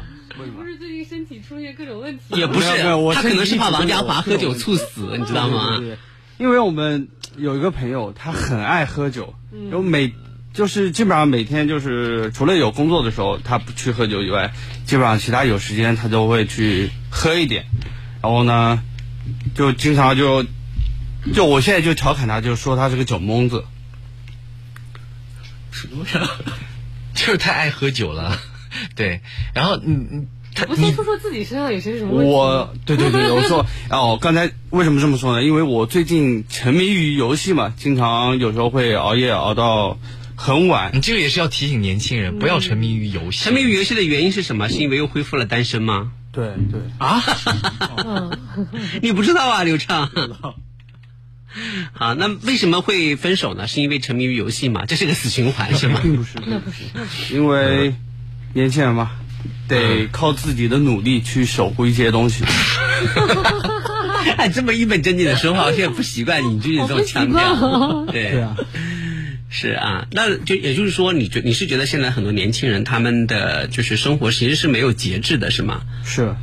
[0.47, 0.63] 不？
[0.63, 2.23] 是最近身体出现各种问题。
[2.30, 2.67] 也不是
[3.13, 5.80] 他可能是怕王家华喝酒猝死，你知道吗对？
[5.80, 5.97] 对对
[6.38, 9.36] 因为我们有一个朋友，他很爱喝酒，
[9.71, 10.13] 有每
[10.54, 14.54] 就是基本上每天就是除了有工作的时候他不去喝酒以外，
[14.86, 17.65] 基本上其他有时间他都会去喝一点，
[18.21, 18.82] 然后呢，
[19.54, 20.45] 就经常就
[21.34, 23.65] 就我现在就调侃他，就说他是个酒蒙子。
[25.71, 26.30] 什么呀
[27.13, 28.38] 就是太爱喝酒了，
[28.95, 29.21] 对。
[29.53, 32.32] 然后你你他不先你说说自己身上有些什么问题？
[32.32, 35.43] 我对对对，我说 哦，刚才为什么这么说呢？
[35.43, 39.97] 因为我最近沉迷于游戏嘛，经常有时候会熬夜熬到
[40.36, 40.91] 很晚。
[40.93, 43.43] 你这个也是要提醒年轻人，不要沉迷于游戏。
[43.43, 44.69] 沉迷于游戏的原因是什么？
[44.69, 46.12] 是因为又恢复了单身吗？
[46.32, 47.21] 对对，啊？
[48.05, 48.38] 嗯，
[49.01, 50.10] 你不知道啊，刘畅？
[51.93, 53.67] 好，那为什么会分手呢？
[53.67, 54.86] 是因为沉迷于游戏吗？
[54.86, 55.99] 这是个死循环是吗？
[56.03, 57.34] 并不是，那不是，那不是。
[57.36, 57.95] 因为
[58.60, 59.12] 年轻人嘛，
[59.69, 62.43] 得靠自己的努力去守护一些东西。
[64.36, 67.56] 哎，这么一本正经的说话，我现在不习惯你就是这种腔我不习调。
[67.56, 68.58] 惯 对对啊，
[69.50, 75.84] 是啊，那就也就是说，你觉你是觉得现在很多年轻人他们的就是生活其实是没有节制的，是吗？
[76.04, 76.36] 是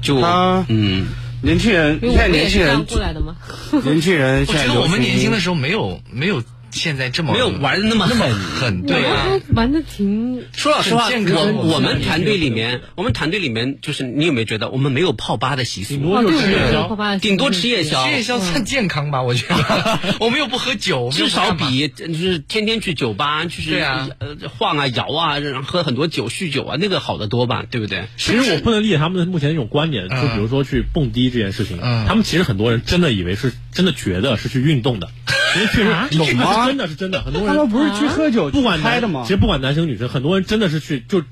[0.00, 1.06] 就他嗯，
[1.42, 3.36] 年轻人，现在年轻人，过来的嘛。
[3.84, 8.32] 年轻人我现在觉得我们年轻的时候没有没有现在这么没有玩的那么狠。
[8.34, 9.26] 狠，对啊。
[9.54, 16.02] 玩的挺说老实话，我我们团队里面，我们团队里面就是你有没有觉得我们没有泡吧的习俗顶？
[16.02, 17.18] 多就吃夜宵。
[17.20, 19.22] 顶多吃夜宵吃，夜宵算健康吧？
[19.22, 27.64] 我觉得， 我们又不喝酒，至少比就是天天去酒吧，就是啊呃晃啊摇啊，然后喝很多酒酗酒啊，那个好得多吧？
[27.70, 28.04] 对不对？
[28.16, 35.08] 其实我不能理解他们的目前这种观点，就比如说去蹦迪这件事情，嗯他们其实很多人真的以为是真的觉得是去运动的，
[35.54, 39.28] 因为确实有吗真的是真的，很多人他们不是去喝酒不管男的吗其？
[39.28, 41.22] 实不管男生女生，很多人真的是去就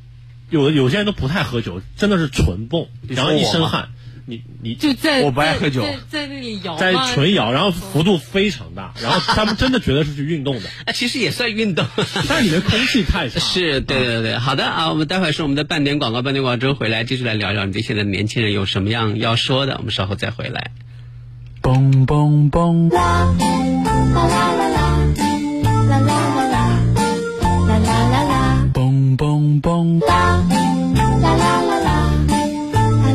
[0.50, 3.90] 有的有些人都不太喝酒，真的是纯蹦，然后一身汗，
[4.26, 11.86] 你你就在我不爱喝酒在那里摇在纯摇，然后幅度非常大，然后他们真的觉得是去运动的，啊，其实也算运动。
[12.28, 13.38] 但是里面空气太差。
[13.40, 20.72] 是对对对，好的啊，我们待会儿是我们的半点广告，半点广告之后回来继续来聊聊你对现在年轻人有什么样要说的，我们稍后再回来。
[21.70, 24.88] 嘣嘣嘣啦啦啦啦啦
[25.88, 26.66] 啦啦啦啦
[27.68, 28.66] 啦啦啦啦。
[28.74, 31.90] 嘣嘣嘣啦啦啦啦啦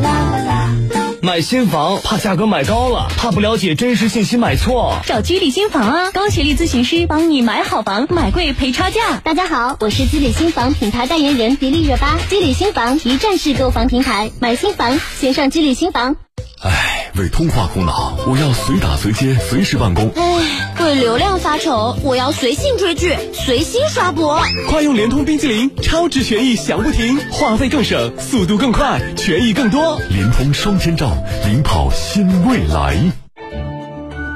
[0.00, 0.74] 啦啦
[1.20, 4.94] 买新房怕价格买高了怕不了解真实信息买错。
[5.04, 9.18] 找居里新房啊高学历咨询师帮你买好房买贵赔差价。
[9.22, 16.16] 大家好我是居里新房品牌代言人迪丽热巴居里新房一站式购房平台买新房先上居里新房。
[16.62, 20.10] 唉，为通话苦恼，我要随打随接，随时办公。
[20.16, 24.42] 唉，为流量发愁，我要随性追剧，随心刷博。
[24.68, 30.00] 快用联通冰激凌，超值权益享不停，话费更省，速度更快，权益更多。
[30.08, 31.14] 联通双千兆，
[31.44, 32.96] 领跑新未来。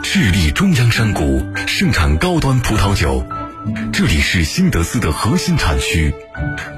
[0.03, 3.25] 智利中央山谷盛产高端葡萄酒，
[3.95, 6.15] 这里是新德斯的核心产区，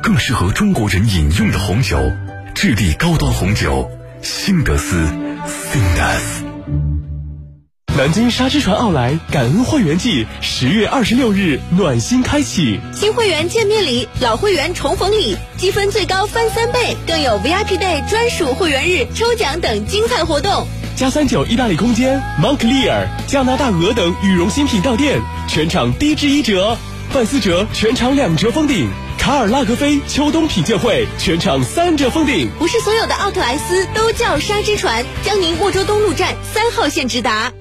[0.02, 1.98] 更适合中国人饮用的红酒。
[2.54, 5.08] 智利高端红酒，新德斯
[5.46, 6.44] （Sindas）。
[7.94, 20.66] 南京沙之船奥莱感恩会员季十月二十六日暖心开启，新会员见面礼、老会员重逢礼，积分最高翻三倍，更有 VIP Day 专属会员日抽奖等精彩活动。
[20.96, 26.78] 加三九意大利空间、Moncler、加拿大鹅等羽绒新品到店，全场低至一折，
[27.12, 32.48] 范思哲全场两折封顶，卡尔拉格菲秋冬品鉴会全场三折封顶。
[32.58, 37.52] 不是所有的奥特莱斯都叫沙之船，江宁莫州东路站三号线直达。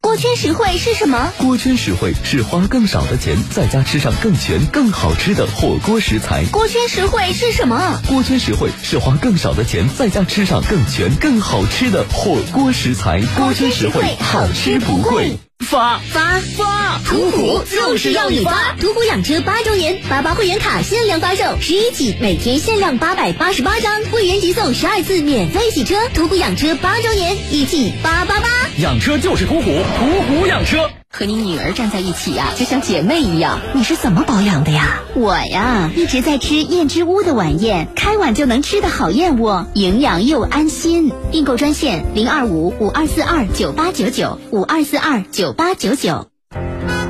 [0.00, 1.32] 锅圈实惠是什么？
[1.36, 6.44] 锅圈实惠是花更少的钱，在家吃上更全、更好吃的火锅食材。
[6.52, 8.00] 锅圈实惠是什么？
[8.06, 13.20] 锅圈实惠是花更少的钱，在家吃上更全、更好吃的火锅食材。
[13.36, 15.36] 锅圈实惠，好吃不贵。
[15.70, 17.00] 发发发！
[17.06, 18.74] 途虎就是要你发！
[18.80, 25.94] 途虎养车八周年，八八会员卡限量发售，十一起每天限量八百八十八张，会员即送十二次免费洗车。
[26.12, 28.48] 途虎养车八周年，一起八八八！
[28.78, 29.62] 养车就是途虎，
[29.98, 30.90] 途虎养车。
[31.12, 33.58] 和你女儿站在一起呀、就像姐妹一样。
[33.74, 35.00] 你是怎么保养的呀？
[35.16, 41.10] 我呀，一直在吃燕之屋的晚宴，开碗就能吃的好燕窝，营养又安心。
[41.32, 46.28] 订购专线零二五五二四二九八九九五二四二九八九九。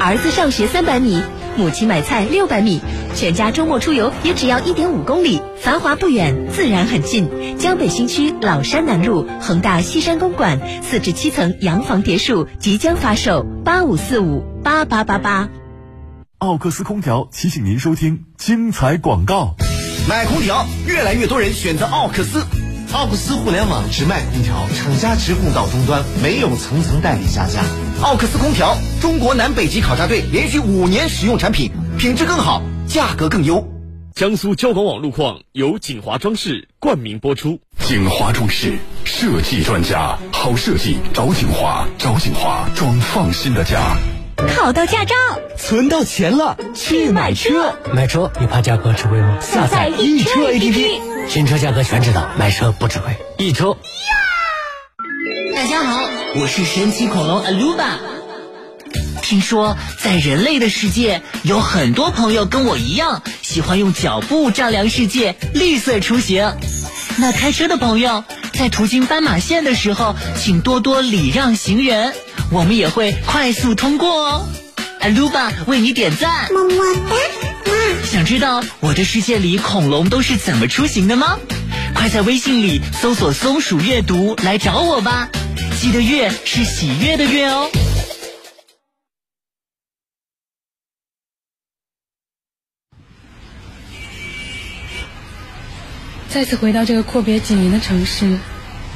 [0.00, 1.22] 儿子上学三百米，
[1.60, 2.80] 母亲买菜六百米，
[3.14, 5.42] 全家周末出游也只要一点五公里。
[5.60, 7.28] 繁华不远，自然很近。
[7.58, 15.50] 江北新区老山南路恒大西山公馆四至七层洋房别墅即将发售，八五四五八八八八。
[16.38, 19.54] 奥克斯空调提醒您收听精彩广告。
[20.08, 22.42] 买空调，越来越多人选择奥克斯。
[22.92, 27.62] 奥克斯互联网直卖空调，厂家直供到终端，没有层层代理下架。
[28.02, 33.64] 奥克斯空调，中国南北极考察队连续五年使用产品，品质更好，价格更优。
[34.12, 37.60] 江苏交广网路况由锦华装饰冠名播出。
[37.78, 43.96] 锦华装饰设计专家，好设计找锦华，找锦华装放心的家。
[44.48, 45.14] 考到驾照，
[45.58, 47.74] 存到钱了，去买车。
[47.92, 49.38] 买车你怕价格吃亏吗？
[49.40, 53.16] 下载易车 APP，新车价格全知道，买车不吃亏。
[53.38, 53.76] 易车。
[55.54, 56.00] 大家好，
[56.36, 57.98] 我是神奇恐龙 Aluba。
[59.22, 66.56] 听说在人类的世界，有很多朋友跟我一样，喜欢用脚步丈量世界，绿色出行。
[67.18, 68.24] 那开车的朋友，
[68.54, 72.14] 在途经斑马线的时候，请多多礼让行人，
[72.52, 74.48] 我们也会快速通过哦。
[75.00, 77.16] Aluba 为你点赞，么么哒。
[78.04, 81.38] 想知道我的世界里恐龙都是怎么出行的吗？
[81.94, 85.28] 快在微信里搜索“松鼠阅读”来找我吧。
[85.80, 87.70] 记得“月”是喜悦的“月”哦。
[96.28, 98.38] 再次回到这个阔别几年的城市，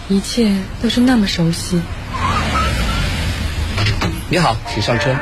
[0.09, 1.81] 一切都是那么熟悉。
[4.35, 5.13] 你好，请上车。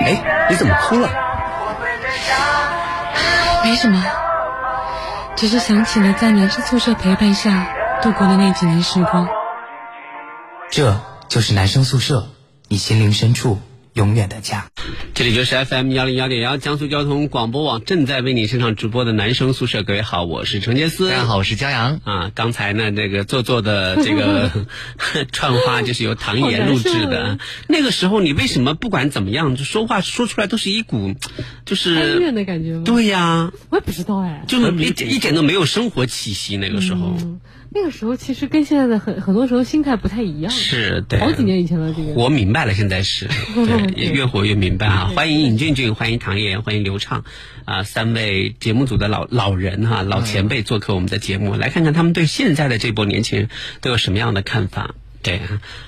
[0.00, 1.08] 哎，你怎么哭了？
[3.64, 4.04] 没什么，
[5.34, 7.66] 只是想起了在男生宿舍陪伴下
[8.02, 9.26] 度过的那几年时光。
[10.68, 12.26] 这就是男生宿舍，
[12.68, 13.58] 你心灵深处。
[13.94, 14.70] 永远的家。
[15.14, 19.82] 这里就是 FM 幺零幺点幺江苏交通广播网正在为你现场直播的男生宿舍。
[19.82, 21.10] 各位好，我是程杰思。
[21.10, 22.00] 大家好，我是骄阳。
[22.04, 24.50] 啊，刚才呢，这个做作的这个
[25.32, 27.38] 串花就是由唐岩录制的。
[27.68, 31.14] 那个时候，你为什么不管怎么样，就说话说出来都是一股
[31.66, 32.82] 就是哀怨的感觉吗？
[32.84, 36.56] 对呀，我也不知道哎，就是一点一点都没有生活气息。
[36.56, 37.16] 那个时候，
[37.74, 40.50] 那个时候其实跟现在的很很多时候心态不太一样。
[40.52, 45.10] 是，对，好几年以前了，这个活明白了，现在是， 对，也越活越明白啊！
[45.14, 47.24] 欢迎尹俊俊，欢迎唐岩，欢迎刘畅，
[47.64, 53.48] 啊，三位节目组的老老人哈，老前辈做客我们的节目，来看看他们对现在的这波年轻人
[53.80, 54.94] 都有什么样的看法。
[55.22, 55.40] 对，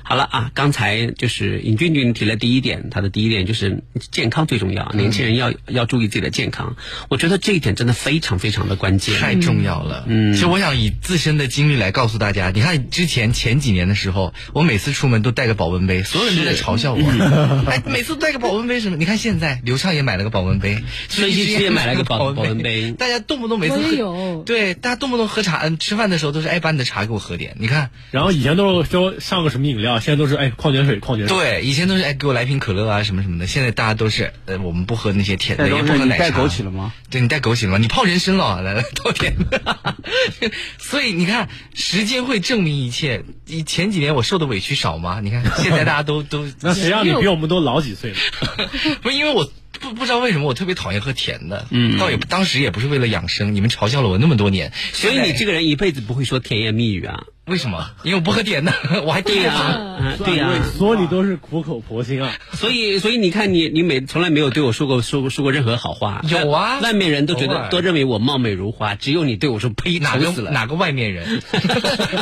[0.04, 6.76] 好了啊，刚才就是尹俊俊提了第一点，他的第一点就是健康最重要，年轻人要要注意自己的健康。
[7.08, 10.04] 我觉得这一点真的非常非常的关键，太重要了。
[10.06, 17.00] 嗯，其实我想以自身的经历来告诉大家，你看之前前几年的时候，我每次出门都带个保温杯，所有人都在嘲笑我，
[17.68, 18.96] 哎，每次带个保温杯什么？
[18.96, 27.56] 你看现在刘畅也买了个保温杯，孙熙熙也买了个保保温杯，大家动不动每次喝，对，大家动不动喝茶，嗯，吃饭的时候都是哎，把你的茶给我喝点。
[27.58, 29.12] 你看，然后以前都是说。
[29.24, 30.00] 上个什么饮料？
[30.00, 31.34] 现在都是哎，矿泉水，矿泉水。
[31.34, 33.46] 对，以前都是哎，给我来瓶可乐啊，什么什么的。
[33.46, 36.24] 现在大家都是呃，我们不喝那些甜的，也不喝奶茶。
[36.24, 36.92] 带枸杞了吗？
[37.08, 37.78] 对你带枸杞了吗？
[37.78, 39.94] 你泡人参了，来来倒甜的。
[40.76, 43.24] 所以你看，时间会证明一切。
[43.46, 45.20] 以前几年我受的委屈少吗？
[45.22, 46.46] 你看现在大家都 都。
[46.60, 48.16] 那谁让你比我们都老几岁了？
[49.00, 51.66] 不是因为我不不知道为什么我特别讨厌喝甜的。
[51.70, 51.96] 嗯。
[51.96, 57.24] 倒也当时也不是为了养生，你们嘲笑了我那么多年，所以你这个人一辈子不会说甜言蜜语啊。
[57.46, 57.90] 为什么？
[58.04, 58.72] 因为我不喝甜的，
[59.04, 62.32] 我还对呀，对呀，所以你都是苦口婆心啊。
[62.52, 66.22] 所以，所以你看，你你每从来没有对我说过说过说过任何好话。
[66.28, 71.42] 有啊，外面人都觉得都认为我貌美如花，只有你对我说呸，哪个死了哪个外面人？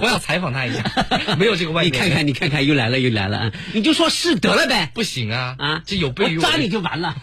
[0.03, 0.83] 我想采访他一下，
[1.39, 1.93] 没有这个外面。
[1.93, 4.91] 你看看，你看看，又来了又来了，你就说是得了呗。
[4.93, 7.15] 不行啊啊，这有悖于我抓你就完了，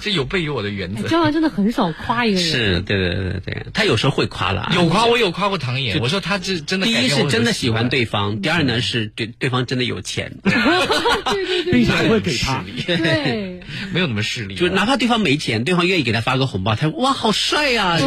[0.00, 1.08] 这有悖于我的原则。
[1.08, 2.48] 姜文真的很少夸一个人。
[2.48, 8.40] 是对对对对，他有时候会夸了，有夸我有夸过唐岩，我说他这真的第一是真的喜欢对方。
[8.40, 13.60] 第二呢是对对方真的有钱， 对对对，并且会给他，对，
[13.92, 17.98] 没有那么势利，就哪怕对方没钱，对方愿意给他发个红包，他哇好帅呀，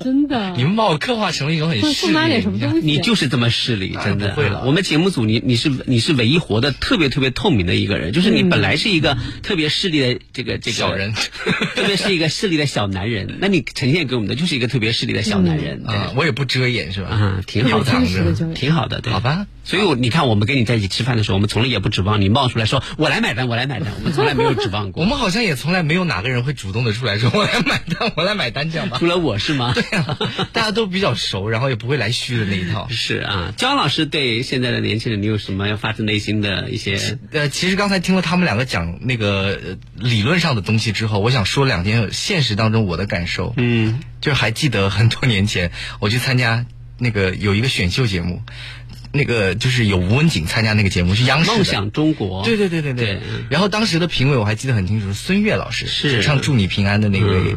[0.00, 2.46] 真的，你们把我刻画成了一种很势利，
[2.82, 4.34] 你就是这么势利，真的。
[4.34, 11.12] 会了，我们节目组你你是你是唯一活得特别特别透明的一个人，就是你本来是一个特别势利的这个这个小人，
[11.76, 17.08] 特别是一个势利的小男人， 那你呈现给我们的就是一个特别势利的小男人啊，我也不遮掩是吧？
[17.08, 17.92] 啊，挺好的，
[18.54, 19.12] 挺好的，对。
[19.22, 25.00] 吧，所以，我你看，我们跟你在一起吃饭的时候，我们从来也不指望你冒出来说“我来买单，我来买单”，我们从来没有指望过。
[25.04, 28.96] 我们好像也从来没有哪个人会主动的出来说“我来买单，我来买单”这样吧？
[29.00, 29.72] 除了我是吗？
[29.78, 30.18] 对啊，
[30.52, 32.88] 大家都比较熟，然后也不会来虚的那一套。
[32.90, 37.18] 是啊，焦老师对现在的年轻人，你有什么要发自内心的一些？
[37.30, 39.60] 呃，其实刚才听了他们两个讲那个
[39.96, 43.54] 理论上的东西之后，我想说两件现实当中我的感受。
[43.56, 46.66] 嗯，就还记得很多年前我去参加
[47.02, 48.42] 那个有一个选秀节目。
[49.14, 52.42] 那个就是有吴文景参加那个节目，是央视梦想中国。
[52.46, 53.20] 对对对对对。
[53.50, 57.54] 然后当时的评委我还记得很清楚，是孙悦老师，是唱《祝你平安》的那位。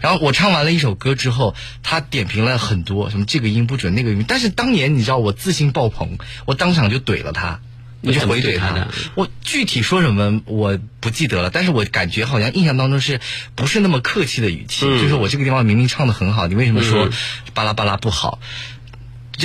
[0.00, 4.24] 然后我唱完了一首歌之后，他点评了很多，什么这个音不准，那个音。
[4.28, 7.58] 但是当年你知道我自信爆棚，我当场就怼了他，
[8.02, 8.86] 我就回怼他。
[9.16, 13.18] 我具体说什么我不记得了，但是我感觉好像印象当中是
[13.56, 17.10] 不是那么客气的语气，就是我这个地方明明唱的很好，你为什么说
[17.54, 18.38] 巴拉巴拉不好？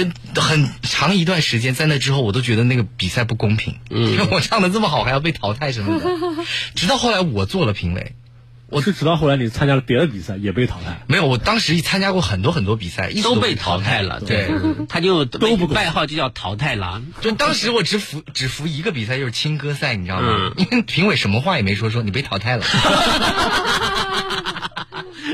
[0.03, 3.75] 就很长一段时间，在那之后，我都觉得那个比赛不公平。
[3.89, 6.05] 嗯， 我唱的这么好，还要被淘汰什么的。
[6.75, 8.15] 直到后来我做了评委，
[8.69, 11.01] 我是直到后来你参加了别的比赛也被淘汰。
[11.07, 14.19] 没有，我当时参加过很多很多比赛，都被淘汰了。
[14.19, 14.49] 对，
[14.89, 17.05] 他就都不外号就叫淘汰狼。
[17.21, 20.51] 就当时我只服只服一个比赛，就是青歌赛，你知道吗？
[20.59, 22.65] 因为评委什么话也没说，说你被淘汰了。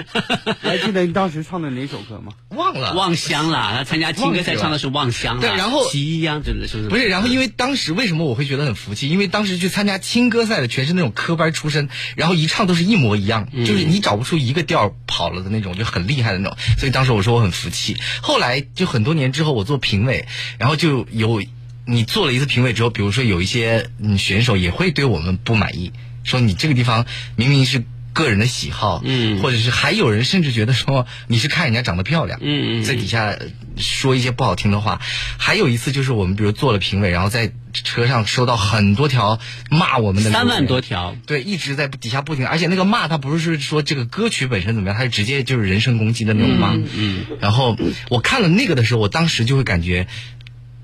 [0.62, 2.34] 还记得你当时唱的哪首歌吗？
[2.50, 3.74] 忘了，望乡了。
[3.78, 5.40] 他参加青歌赛唱的是望乡。
[5.40, 7.08] 对，然后夕阳真的是不是？
[7.08, 9.10] 然后因为当时为什么我会觉得很服气？
[9.10, 16.58] 因为当时去参加青歌赛的全是那种科班出身，然后一唱都是一模一样，就是你找不出一个调跑了的那种，就很厉害的那种。
[16.78, 17.98] 所以当时我说我很服气。
[18.22, 20.28] 后来就很多年之后，我做评委，
[20.58, 21.44] 然后就有
[21.86, 25.92] 你做了一次评委之后，比如说有一些嗯选手也会对我们不满意，
[26.24, 27.84] 说你这个地方明明是。
[28.14, 33.38] 个人的喜好，嗯，或者是还有人甚至觉得说 你是看人家长得漂亮，嗯嗯，在底下
[33.76, 35.02] 说一些不好听的话。
[35.38, 47.76] 还有一次就是我们比如做了评委，然后在车上收到很多条骂我们的三万多条，对，一直在底下不停，而且那个骂他不是说这个歌曲本身怎么样，他是直接就是人身攻击的那种骂，嗯，然后
[48.10, 50.08] 我看了那个的时候，我当时就会感觉。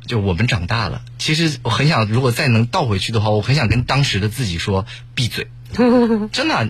[0.07, 5.45] 就我们长大了，其实我很想，如果再能倒回去的话，我很想跟当时的自己说闭嘴。
[6.33, 6.67] 真的，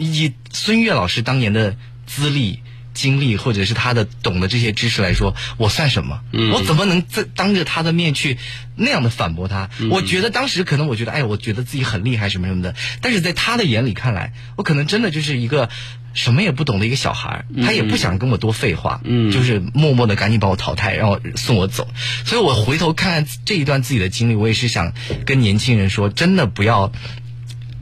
[0.00, 1.76] 以孙悦老师当年的
[2.06, 2.60] 资历、
[2.94, 6.22] 经历，或者是他的懂的这些知识来说，我算什么？
[6.52, 8.38] 我怎么能在当着他的面去
[8.74, 9.70] 那样的反驳他？
[9.90, 15.68] 我觉得当时可能我觉得，哎，我觉得自己很厉害什么什么的，但是在他的眼里看来，我可能真的就是一个。
[16.12, 21.86] 什么也不懂的一个小孩，他也不想跟我多废话，嗯，就是默默的赶紧把我淘汰，然后送我走。
[22.24, 24.92] 所以我回头看这一段自己的经历，我也是想
[25.24, 26.90] 跟年轻人说，真的不要，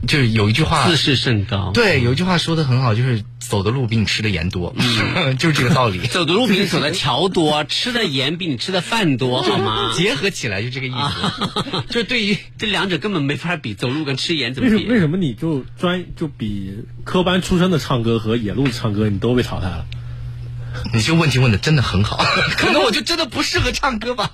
[0.07, 1.71] 就是有一句话，自视甚高。
[1.73, 5.99] 对，有一句话说的很好，就是走的路比你吃的盐多，嗯 就是这个道理。
[6.07, 9.93] 走的路比你走的桥多， 吃的盐比你吃的饭多，好吗？
[9.95, 11.83] 结合起来就这个意思。
[11.89, 14.85] 就对于这两者根本没法比，走路跟吃盐怎么比？
[14.85, 16.85] 为什么你就专就比？
[17.03, 19.85] 科班出身的唱歌和野路的唱歌，你都被淘汰了。
[20.93, 22.23] 你这个问题问的真的很好，
[22.57, 24.31] 可能我就真的不适合唱歌吧，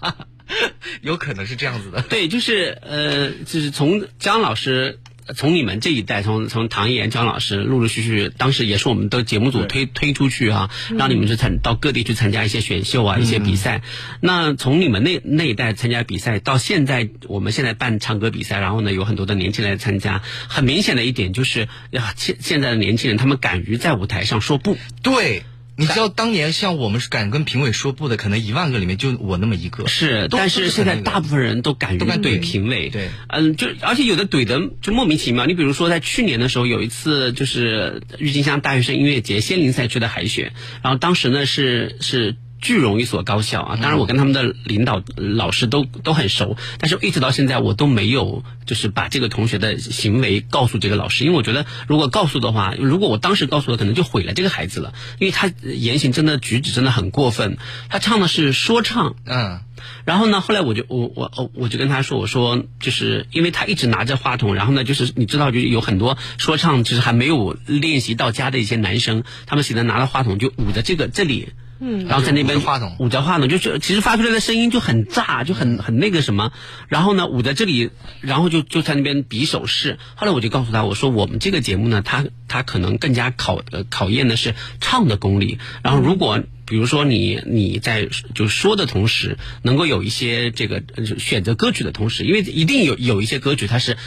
[1.01, 2.01] 有可能是这样子的。
[2.03, 4.99] 对，就是呃，就是从姜老师。
[5.33, 13.81] 从你们这一代，从从唐岩、张老师，陆陆续续，当时也是我们的节目组推推出去啊，让你们去参到各地去参加一些选秀啊，一些比赛。
[14.21, 20.21] 那从你们那那一代参加比赛到现在，我们现在办唱歌比赛，然后呢，有很多的年轻人来参加。
[20.47, 24.77] 很明显的一点就是，呀，现现在的年轻人他们敢于在舞台上说不。
[25.01, 25.43] 对。
[25.77, 29.87] 你知道当年像我们敢跟评委说不的，可能一万个里面就我那么一个。
[29.87, 32.89] 是，但是现在大部分人都敢于怼评委。
[32.89, 35.45] 对，嗯，就而且有的怼的就莫名其妙。
[35.45, 42.35] 你比如说在去年的时候，有一次就是郁金香大学生音乐节仙林赛区的海选，然后当时呢是是。
[42.65, 57.59] 巨荣一所高校啊，当然我跟他们的领导老师都都很熟，但是一直到现在我都没有就是把这个同学的行为告诉这个老师，因为我觉得如果告诉的话，如果我当时告诉了，可能就毁了这个孩子了，因为他言行真的举止真的很过分。
[57.87, 59.59] 他唱的是说唱，嗯，
[60.03, 71.49] 然后呢，后来我就我我我就跟他说，我说就是因为他一直拿着话筒，然后呢，就是你知道，就有很多说唱就是还没有练习到家的一些男生，他们喜欢拿着话筒就捂着这个这里。
[71.87, 76.51] 嗯，然后在那边话筒捂着话筒，就是其实发出来的声音就很炸，就很很那个什么。
[76.87, 79.99] 然后呢，捂在这里，然后就就在那边比手势。
[80.15, 85.59] 后来我就告诉他，我说我们这个节目呢，他他可能更加考呃考验的是唱的功力。
[85.83, 86.41] 然后如果。
[86.65, 90.83] 比如说你你在就说的同时，能够有一些这个
[91.17, 93.97] 选择歌曲的同时，因为一定有有一些歌曲它是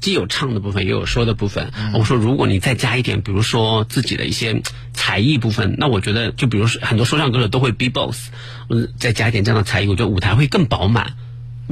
[0.00, 1.72] 既有唱的部分也有说的部分。
[1.94, 8.30] 我说如果你再加一点，比如说自己的一些才艺部分，那我觉得就比如说很多说唱歌手都会 B box，
[8.68, 11.14] 嗯，再加一点这样的才艺，我觉得舞台会更饱满。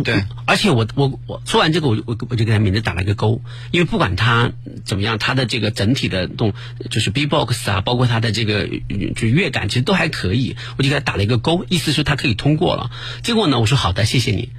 [0.04, 3.40] 对，而且我我我说完这个，我我我就给他名字打了一个勾，
[3.70, 4.52] 因为不管他
[4.84, 6.52] 怎么样，他的这个整体的动
[6.90, 8.68] 就是 B-box 啊，包括他的这个
[9.16, 12.90] 就乐感，其实都还可以，我就给他打了一个勾，意思是他可以通过了。
[13.22, 14.50] 结果呢，我说好的，谢谢你，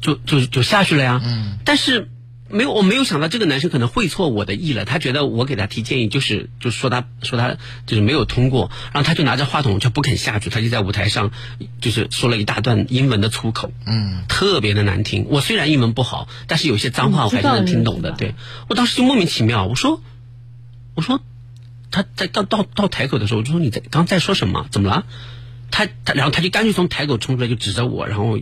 [0.00, 1.20] 就就就下去了呀。
[1.24, 2.08] 嗯，但是。
[2.52, 4.84] 没有，我没有想到这个男生可能会错我的意了。
[4.84, 11.30] 他觉得我给他提建议，就是就是说他说他就是没有通过，然后他就拿着话筒就不肯下去，他就在舞台上
[11.80, 15.26] 就是说了一大段英文的粗口，嗯，特别的难听。
[15.30, 18.12] 我虽然英文不好，但是有些脏话我还是能听懂的。
[18.12, 18.34] 对
[18.68, 20.02] 我当时就莫名其妙，我说
[20.94, 21.20] 我说
[21.90, 24.66] 他在到到到台口的时候，我就说你在刚在说什么？
[24.70, 25.04] 怎么了？
[25.70, 28.38] 他他然后他就干脆从台口冲出来就指着我，然后。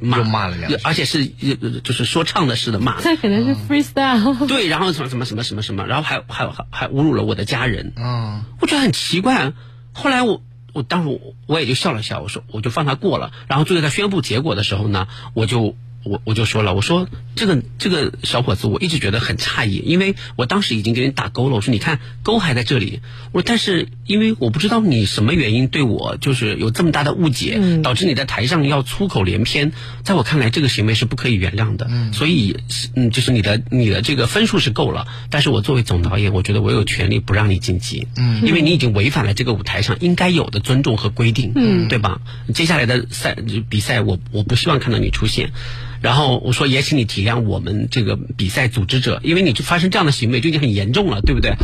[0.00, 3.00] 又骂了两句，而且是就是说唱的似的骂。
[3.00, 4.46] 这可能是 freestyle。
[4.46, 7.92] 对，然后什么什么什么什么什么，然后还还还还侮辱了我的家人。
[7.96, 9.52] 嗯，我觉得很奇怪。
[9.92, 10.42] 后来我
[10.72, 13.32] 我当时我我也就笑了笑，我说我就放他过了。
[13.48, 15.76] 然后最后他宣布结果的时候呢，我就。
[16.04, 21.56] 我我就说了，我说这个这个小伙子，我一直觉得很诧异，因为我当时已经给你打勾了。
[21.56, 23.00] 我说你看勾还在这里，
[23.32, 31.90] 我说但是因为我不知道你什么原因对我就是有这么大的误解，导致你在台上要粗口连篇，在我看来这个行为是不可以原谅的。
[32.12, 32.56] 所以
[32.94, 42.20] 嗯，就是你的你的这个分数是够了，但是我作为总导演，我觉得我有权利不让你晋级，嗯，因为你已经违反了这个舞台上应该有的尊重和规定，嗯，对吧？
[42.54, 43.36] 接下来的赛
[43.68, 45.52] 比赛，我我不希望看到你出现。
[46.04, 51.54] 然后我说也请你体谅我们这个比赛组织者，因为你就发生这样的行为就已经很严重了，对不对？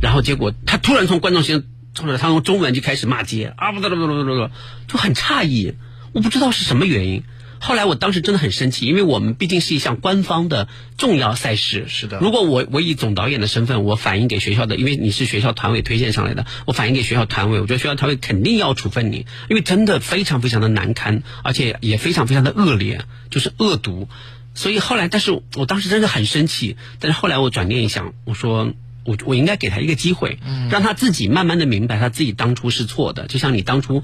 [0.00, 4.50] 然后结果他突然从观众席冲着他用中文就开始骂街啊不不不不不不，
[4.86, 5.74] 就很诧异，
[6.12, 7.24] 我不知道是什么原因。
[7.60, 11.86] 后来我当时真的很生气，因为我们毕竟是一项官方的重要赛事。
[11.88, 24.08] 是的如果我我以总导演的身份，我反映给学校的，因为你是学校团委推荐上来的，我反映给学校团委，我觉得学校团委肯定要处分你，因为真的非常非常的难堪，而且也非常非常的恶劣，就是恶毒。
[24.54, 28.72] 所以后来，但是我当时真的很生气，但是后来我转念一想，我说。
[29.04, 30.38] 我我应该给他一个机会，
[30.70, 34.02] 让他自己慢慢的明白他自己当初是错的，就像你当初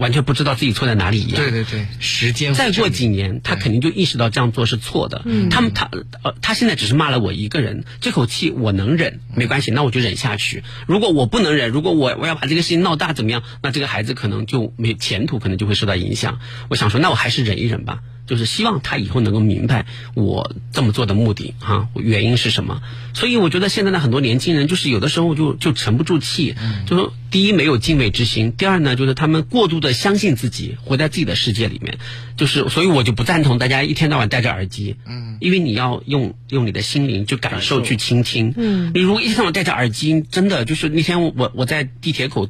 [0.00, 1.36] 完全不知道自己错在哪里一样。
[1.36, 5.24] 对对对，时间再过几年，他肯定就意识到这样做是错的。
[5.50, 5.88] 他们他
[6.22, 10.64] 呃，他现在只是骂了我一个人，这口气我能忍，没关系，那我就忍下去。
[10.86, 16.40] 如果我不能忍，如果我我要把这个事情闹大怎么样，那这个孩子可能就没前途，可能就会受到影响。
[16.70, 18.00] 我想说，那我还是忍一忍吧。
[18.30, 22.80] 就是希望他以后能够明白我这么做的目的哈，原因是什么。
[23.12, 26.54] 所以我觉得现在的很多年轻人，就是有的时候就就沉不住气，
[26.86, 31.98] 就说第一没有敬畏之心，第二呢就是他们过度的相信自己，活在自己的世界里面。
[32.36, 38.54] 就是所以我就不赞同大家一天到晚戴着耳机，嗯，因为你要用用你的心灵去感受、去倾听。
[38.56, 42.48] 嗯，你如果一天到晚戴着耳机，真的就是那天我我在地铁口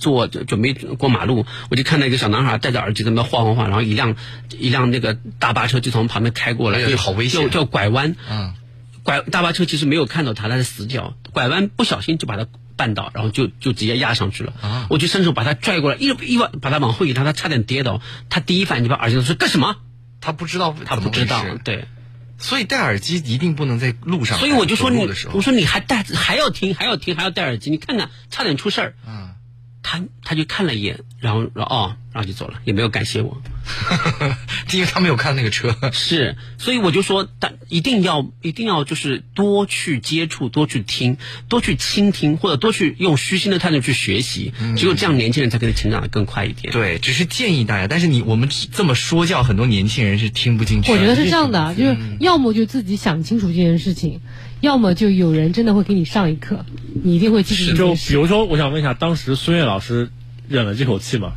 [0.00, 4.16] 坐准备过马路，我就看到一个小男孩戴着耳机在那晃晃晃，然后一辆
[4.58, 5.17] 一辆那个。
[5.38, 8.16] 大巴车就从旁边开过来，就好危险，就叫拐弯。
[8.30, 8.54] 嗯，
[9.02, 12.46] 拐大巴车其实没有看到他，他是死角，拐弯不小心就把他
[12.76, 14.52] 绊倒，然后就就直接压上去了。
[14.60, 14.86] 啊！
[14.90, 18.00] 我就伸手把他拽过来，一一把把他往后一拉，他差点跌倒。
[18.28, 19.76] 他第一反应就把耳机说干什么？
[20.20, 21.44] 他不知道，他不知道。
[21.64, 21.86] 对，
[22.38, 24.38] 所以戴耳机一定不能在路上。
[24.38, 28.94] 所以我就说你，我说你还戴还要听还要听还要戴耳机，你看看差点出事儿。
[29.06, 29.34] 嗯。
[29.80, 33.40] 他他就看了一眼，然后说哦，然后就走了，也没有感谢我，
[34.72, 35.74] 因为他没有看那个车。
[35.92, 41.16] 是，所以我就说，但一定要一定要就是多去接触，多去听，
[41.48, 44.52] 多去倾听，或者多去用虚心的态度去学习。
[44.76, 46.72] 只有这样，年轻人才可以成长的更快一点。
[46.72, 50.92] 对，只是建议大家，但是你我们这么说教，很多年轻人是听不进去。
[50.92, 54.20] 我觉得是这样的，就是要么就自己想清楚这件事情。
[54.60, 56.66] 要么就有人真的会给你上一课，
[57.04, 57.76] 你一定会记住。
[57.76, 60.10] 就比如说，我想问一下，当时孙悦老师
[60.48, 61.34] 忍了这口气吗？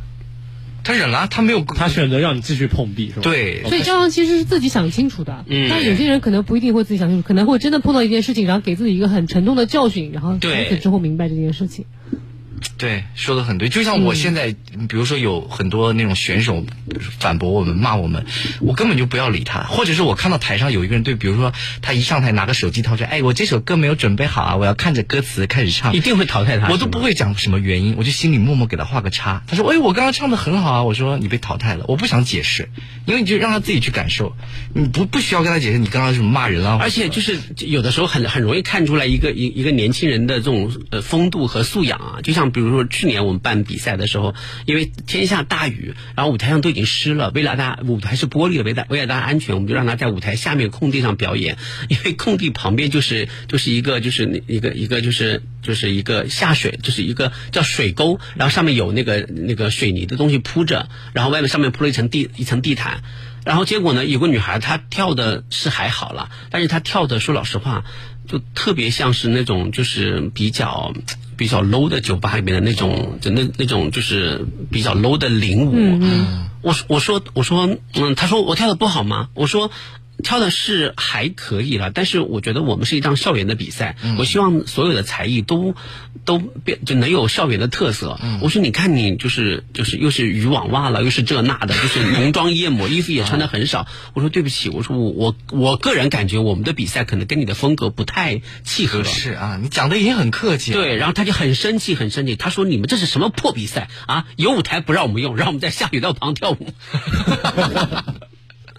[0.84, 3.22] 他忍了，他没有，他选择让你继续碰壁，是吧？
[3.22, 3.62] 对。
[3.64, 5.68] 所以张扬其实是自己想清楚的，嗯。
[5.70, 11.84] 但有些人可能不一定会自己想清楚，可能会真的碰到一件事情，然后给自己一个很沉重的教训，然后从此之后明白这件事情。
[12.76, 13.68] 对，说的很对。
[13.68, 14.54] 就像我现在，
[14.88, 16.64] 比如说有很多那种选手
[17.18, 18.26] 反驳我们、骂我们，
[18.60, 19.60] 我根本就不要理他。
[19.60, 26.68] 或者是我看到台上有一个人对，比如说他一上台拿个手机掏出来，哎，我这首歌没有准备好啊，我要看着歌词开始唱，一定会淘汰他。
[26.68, 29.42] 我都不会讲什么原因，我就心里默默给他画个叉。
[29.46, 30.82] 他说，哎，我刚刚唱的很好啊。
[30.84, 32.68] 我说你被淘汰了，我不想解释，
[33.06, 34.36] 因为你就让他自己去感受，
[34.74, 36.78] 你不不需要跟他解释你刚刚什么骂人啊。
[36.80, 44.34] 而且就是有的时候很很容易看出来一个一一个年轻人的这种呃风度和素养啊，就像比如说去年我们办比赛的时候，
[44.66, 51.56] 因为天下大雨，然后舞台上都已经湿了，为了大家舞台是玻璃的，为了为了大家安全，我们就让他在舞台下面空地上表演，
[51.88, 63.02] 因为空地旁边就是就是一个就是一个一个就是就是一个下水，就是一个叫水沟，然后上面有那个那个水泥的东西铺着，然后外面上面铺了一层地一层地毯，
[63.44, 67.84] 然后结果呢，有个女孩她跳的是还好了，但是她跳的说老实话，
[68.28, 70.92] 就特别像是那种就是比较。
[71.36, 75.72] 比较 low 的酒吧里面的那种，就那那种就是比较 low 的领舞。
[75.74, 79.28] 嗯，我我说我说嗯，他说我跳的不好吗？
[79.34, 79.70] 我说。
[80.22, 85.74] 跳的是还可以了，但是我觉得我们是一档校园的比赛，我希望所有的才艺都
[86.24, 88.18] 都变就能有校园的特色。
[88.40, 93.86] 我说你看你就是就是又是渔网袜了，又是这那的，就是浓妆艳抹，衣服也穿的很少。
[94.14, 99.04] 我说对不起，我说我我我个人感觉我们的比赛可能跟你的风格不太契合。
[99.04, 100.72] 是啊，你讲的已经很客气。
[100.72, 102.36] 对，然后他就很生气，很生气。
[102.36, 104.26] 他说你们这是什么破比赛啊？
[104.36, 106.68] 有舞台不让我们用，让我们在下水道旁跳舞。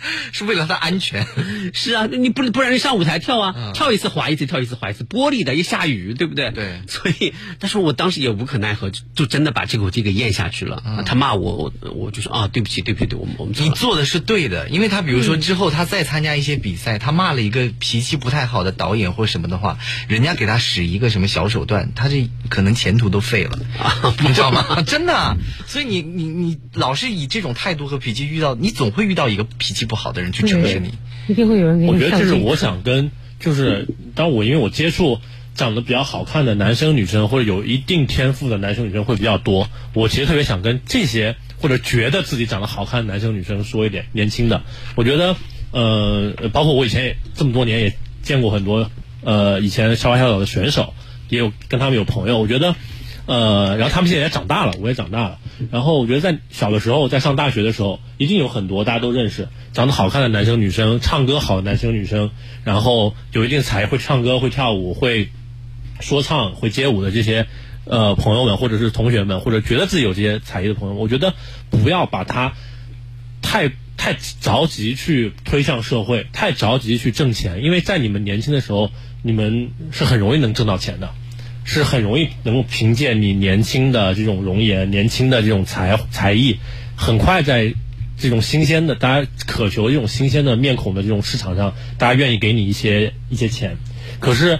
[0.31, 1.25] 是为了他安全，
[1.73, 6.51] 是啊，你不不然你上舞台跳啊，跳一次滑一次，跳一次滑一次，玻璃的，一下雨，对不对？
[6.51, 6.81] 对。
[6.87, 10.83] 所以，但是我当时也无可奈何，就真的把这口气给咽下去了。
[11.05, 19.77] 他骂我，我我就说啊，对不起，对不起，对，我们我们你做的是对的，因为他比如说之后他再参加一些比赛，他骂了一个脾气不太好的导演或什么的话，
[20.07, 23.59] 人家给他使一个什么小手段，他这可能前途都废了，
[24.21, 24.81] 你知道吗？
[24.85, 25.37] 真的。
[25.67, 29.92] 所以你你你老是以这种态度和脾气遇到，你总会遇到一个脾气不。
[29.93, 30.89] 不好的人去整治你，
[31.27, 31.91] 一定会有人给你。
[31.91, 35.19] 我觉得这是我想跟，就是当我因为我接触
[35.53, 39.69] 长得比较好看的男生女生，或者有一定天赋的男生女生会比较多。
[39.93, 44.63] 我其实特别想跟这些或者觉得自己长得好看的男生女生说一点，年轻的，
[44.95, 45.35] 我觉得，
[45.69, 48.89] 呃，包括我以前也这么多年也见过很多，
[49.21, 50.95] 呃，以前校花校友的选手，
[51.29, 52.39] 也有跟他们有朋友。
[52.39, 52.75] 我觉得，
[53.25, 55.39] 呃，然后他们现在也长大了，我也长大了。
[55.71, 62.31] 然后我觉得在小的时候，在上大学的时候，一定有很多大家都认识长得好看的男生女生，唱歌好的男生女生，
[62.65, 65.29] 然后有一定才会唱歌、会跳舞、会
[66.01, 67.47] 说唱、会街舞的这些
[67.85, 71.33] 呃朋友们，或者是同学们，或者觉得自己有这些才艺的朋友，我觉得
[71.69, 72.53] 不要把他
[73.41, 81.13] 太太着急去推向社会，太着急去挣钱，因为在你们年轻的时候，你们是很容易能挣到钱的。
[81.65, 86.59] 是很容易能够凭借你年轻的这种容颜、年轻的这种才才艺，
[86.95, 87.73] 很快在
[88.17, 93.77] 这种新鲜的大家渴求这种新鲜的面孔的这种市场上，大家愿意给你一些一些钱。
[94.19, 94.59] 可是，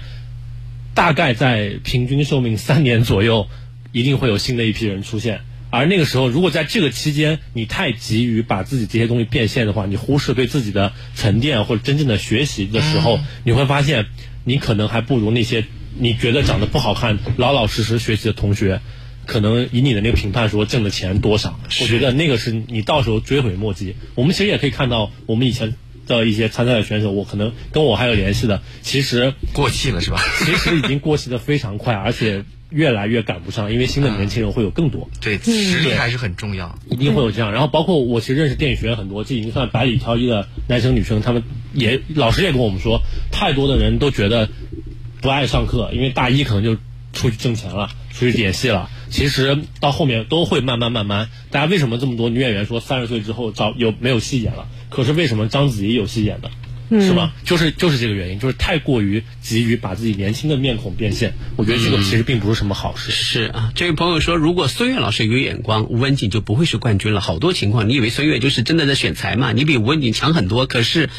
[0.93, 3.47] 大概在平均寿命三年左右，
[3.91, 5.41] 一定会有新的一批人出现。
[5.69, 14.05] 而那个时候，如果在这个期间你太急于把自己这些东西变现的话，你忽视对自己的沉淀或者真正的学习的时候，你会发现
[14.45, 15.65] 你可能还不如那些。
[15.97, 18.81] 你觉得长得不好看、老老实实学习的同学，
[19.25, 21.59] 可能以你的那个评判说挣的钱多少？
[21.81, 23.95] 我觉得那个是你到时候追悔莫及。
[24.15, 25.75] 我们其实也可以看到，我们以前
[26.07, 30.19] 的一些参赛的选手，我可能跟我还有联系的，其实过气了是吧？
[30.39, 35.09] 其实已经过气的非常快，而且越来越赶不上，因为新的年轻人会有更多。
[35.21, 37.51] 对，实力还是很重要，一定会有这样。
[37.51, 44.49] 然后包括我其实认识电影学院很多，这已经算百里挑一的男生女生，他们也老师也跟我们说，太多的人都觉得。
[45.23, 46.75] 不爱上课，因为大一可能就
[47.13, 48.89] 出去挣钱了，出去演戏了。
[49.09, 51.29] 其实到后面都会慢慢慢慢。
[51.49, 54.67] 大家为什么这么多女演员说三十岁之后找有没有戏演了？
[54.89, 56.51] 可是为什么章子怡有戏演的？
[56.99, 57.33] 是吧？
[57.45, 61.33] 就是就是这个原因，就是太过于急于把自己年轻的面孔变现。
[61.55, 63.11] 我觉得这个其实并不是什么好事。
[63.11, 67.21] 是啊，这位朋友说，如果孙悦老师有眼光，吴文景就不会是冠军了。
[67.21, 69.53] 好多情况，你以为孙悦就是真的在选材嘛？
[69.53, 71.09] 你比吴文景强很多，可是。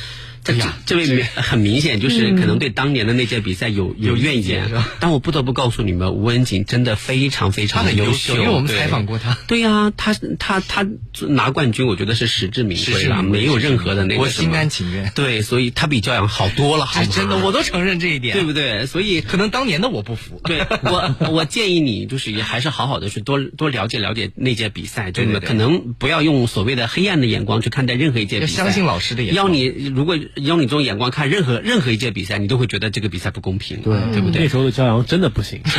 [0.44, 0.54] 这
[0.86, 4.70] 这位很明显就是可能对当年的那届比赛有有怨言，
[5.00, 9.38] 但我不得不告诉你们，吴文景真的非常非常的优秀，因为我们采访过他。
[9.46, 10.86] 对呀，他他他
[11.28, 15.10] 拿冠军，我觉得是实至名归了，没有任何的那个我心甘情愿。
[15.14, 18.86] 对，所以他比教养好多了，是真的，我都承认这一点，对不对？
[18.86, 20.40] 所以可能当年的我不服。
[20.44, 29.46] 对我， 我建议你就是也还是好好的去多多了解了解那届比赛，对可能不要用所谓的黑暗的眼光去看待任何一届比赛，要相信老师的眼光。
[29.46, 31.10] 要你如果要你这种眼光。
[31.10, 34.42] 看任何任何一届比赛，你都会觉得这个比赛不公平，对对不对？
[34.42, 35.60] 那时候的骄阳真的不行。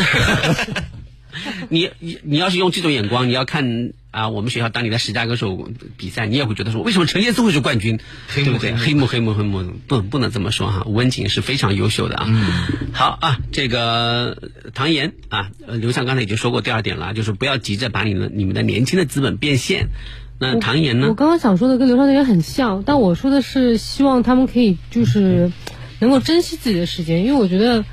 [1.68, 8.00] 你你你要是用这种眼光，你要看啊，我们学校当年的十佳歌手比赛，你也会觉得说，为什么陈杰斯会是冠军？
[8.34, 8.74] 对不对？
[8.78, 10.84] 黑幕黑幕黑幕，不不能这么说哈。
[10.86, 12.26] 吴文锦是非常优秀的啊。
[12.94, 14.38] 好啊，这个
[14.74, 19.90] 唐岩啊，刘畅刚才已经说过第二点了，就是不要急着把你们你们的年轻的资本变现。
[20.40, 21.08] 那唐岩呢？
[21.08, 25.52] 我刚刚想说的跟刘畅那边很像，但我说的是希望他们可以就是
[26.00, 27.86] 能够珍惜自己的时间，因为我觉得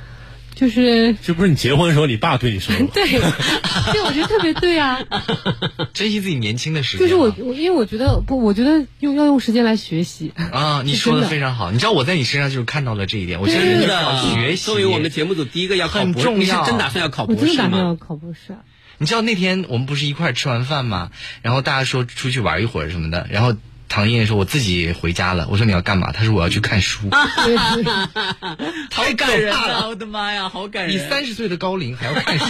[0.53, 2.85] 就是这不是你结婚的时候你爸对你说的？
[2.87, 3.07] 对，
[3.91, 4.99] 对，我觉得特别对啊，
[5.93, 7.07] 珍惜自己年轻的时间。
[7.07, 10.81] 就是我，我因为我觉得不，我觉得用要用时间来学习啊。
[10.83, 13.39] 你说的非常好，你知道我在你身上就是看到了这一点。
[13.39, 17.47] 我觉得真的学习作为我们节目组第一个要考博士，你是真打算要考博士吗？
[17.47, 18.57] 我真的打算要考博士。
[18.97, 21.11] 你知道那天我们不是一块吃完饭吗？
[21.41, 23.27] 然后大家说出去玩一会儿什么的。
[23.29, 23.55] 然后
[23.89, 27.09] 唐嫣说：“我自己回家了。”我说：“你要干嘛？”他说：“我要去看书。”
[28.89, 29.89] 太感人了！
[29.89, 30.95] 我的妈呀，好感人！
[30.95, 32.45] 你三十岁的高龄还要看书？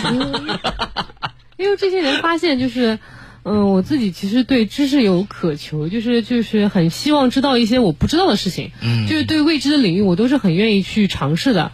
[1.57, 2.99] 因为这些人发现，就是
[3.43, 8.71] 嗯，我自己其实对知识有渴求，就是就是很希望知道一些我不知道的事情。
[8.81, 11.71] 嗯，就是对未知的领域，我都是很愿意去尝试的。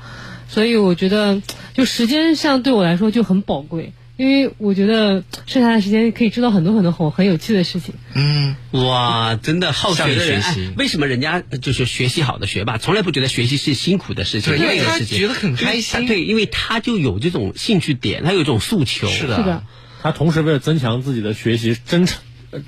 [0.47, 1.41] 所以我觉得，
[1.75, 7.95] 就时间上对我来说就很宝贵，因为我觉得剩下的时间可以知道很多很多很很有趣的事情。
[8.15, 10.43] 嗯，哇，真的好学的人，
[10.75, 14.57] 为什么人家就是学习好的学霸，从来不觉得学习是辛苦的事情？
[14.57, 16.05] 因为他觉得很开心。
[16.05, 19.07] 对，因为他就有这种兴趣点，他有一种诉求。
[19.07, 19.63] 是的，是的。
[20.01, 22.19] 他同时为了增强自己的学习，真诚。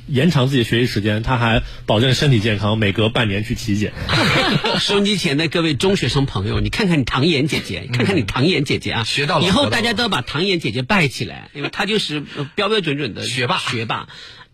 [0.07, 3.93] 延长自己的学习时间，他还保证身体健康，每隔半年去体检。
[4.79, 9.45] 收音机前的各位中学生朋友，你看看你唐岩姐姐，看看你唐岩姐姐啊，学到了。
[9.45, 12.21] 以后大家都要把唐岩姐姐拜起来，因为她就是
[12.55, 14.07] 标标准准的 学霸，学霸。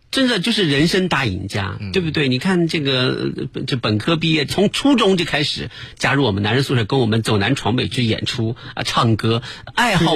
[0.10, 2.30] 真的就是人生大赢家，对不对？
[2.30, 3.30] 你看这个，
[3.68, 9.42] 这本科毕业，从初中就开始加入我们男人宿舍，跟我们走南闯北去演出啊，唱歌，
[9.76, 10.16] 爱好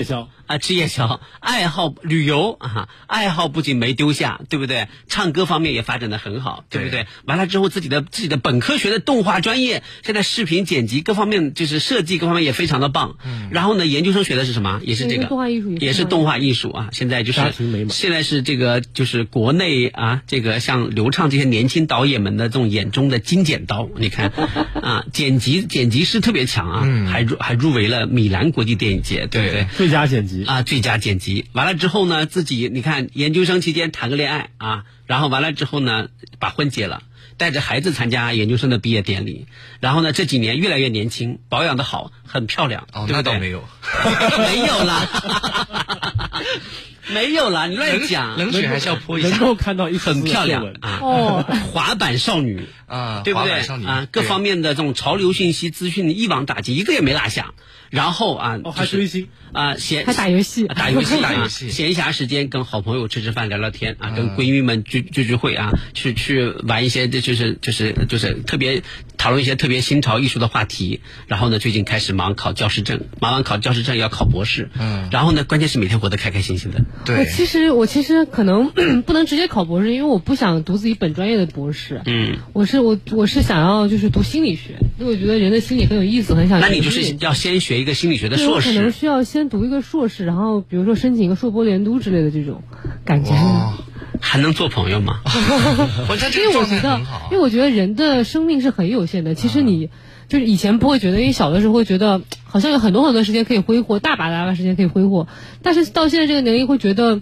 [0.52, 4.90] 啊，吃夜宵，爱好旅游啊，爱好不仅没丢下，对不对？
[5.08, 7.08] 唱歌方面也发展的很好，对不对？
[7.24, 13.16] 完了之后，自己的自己的本科学的动画专业，现在视频剪辑各方面就是设计各方面也非常的棒。
[13.24, 13.48] 嗯。
[13.52, 14.82] 然后呢，研究生学的是什么？
[14.84, 16.90] 也是这个动画艺术，也是动画艺术啊。
[16.92, 17.42] 现在就是
[17.90, 24.34] 现在是这个就是国内啊，这个像刘畅这些年轻导演们的这种眼中的金剪刀，你看
[24.82, 29.68] 啊，剪辑剪辑师特别强啊，还入还入围了米兰国际电影节，对不对？
[29.78, 30.41] 最佳剪辑。
[30.44, 31.46] 辑啊，最佳剪辑。
[31.54, 36.08] 完了之后呢，自己你看研究生期间谈个恋爱啊，然后完了之后呢，
[36.40, 37.04] 把婚结了。
[37.38, 39.48] 带着孩子参加研究生的毕业典礼，
[39.80, 42.88] 然后呢，这几年越来越年轻，保养的好，很漂亮。
[42.94, 43.64] 哦，对对那倒没有，
[44.38, 45.08] 没有啦，
[47.10, 48.38] 没有啦，你乱讲。
[48.38, 49.30] 冷水还是要泼一下。
[49.30, 54.08] 能够看到一丝很漂亮啊，哦，滑板少女啊，对不对滑板少女啊？
[54.12, 57.56] 各方面的这种潮流信息资讯一网打尽，一个也没落下。
[57.92, 60.66] 然后啊，哦，还就是追星，啊，闲还打游戏？
[60.66, 68.82] 打游戏，打游戏啊闲暇时间跟好朋友吃吃饭、聊聊天啊，跟闺蜜们聚聚聚会啊，去去玩一些，这就是就是就是特别
[69.22, 71.02] 讨论一些特别新潮艺术的话题。
[71.28, 74.70] 然后呢，最近开始忙考教师证，忙完考教师证要考博士。
[74.80, 76.80] 嗯然后呢，关键是每天活得开开心心的。
[76.80, 78.72] 我对，其实我其实可能
[79.06, 82.02] 不能直接考博士，因为我不想读自己本专业的博士。
[82.06, 86.60] 嗯，我是我我是想要就是读心理学，因为我觉得人的心理很有意思，很想。
[86.60, 88.74] 那你就是要先学一个心理学的硕士。
[88.74, 92.64] 可能需要先读一个硕士，然后比如说申请一个硕博连读之类的这种
[93.06, 93.32] 感觉。
[94.22, 95.20] 哇，还能做朋友吗？
[96.34, 97.00] 因为我觉得
[97.32, 99.36] 因为我觉得人的生命是很有限的。
[99.36, 99.90] 其实你
[100.30, 105.28] 就是以前不会觉得，因为小的时候会觉得好像有很多很多时间可以挥霍，大把大把时间可以挥霍。
[105.62, 107.22] 但是到现在这个年龄，会觉得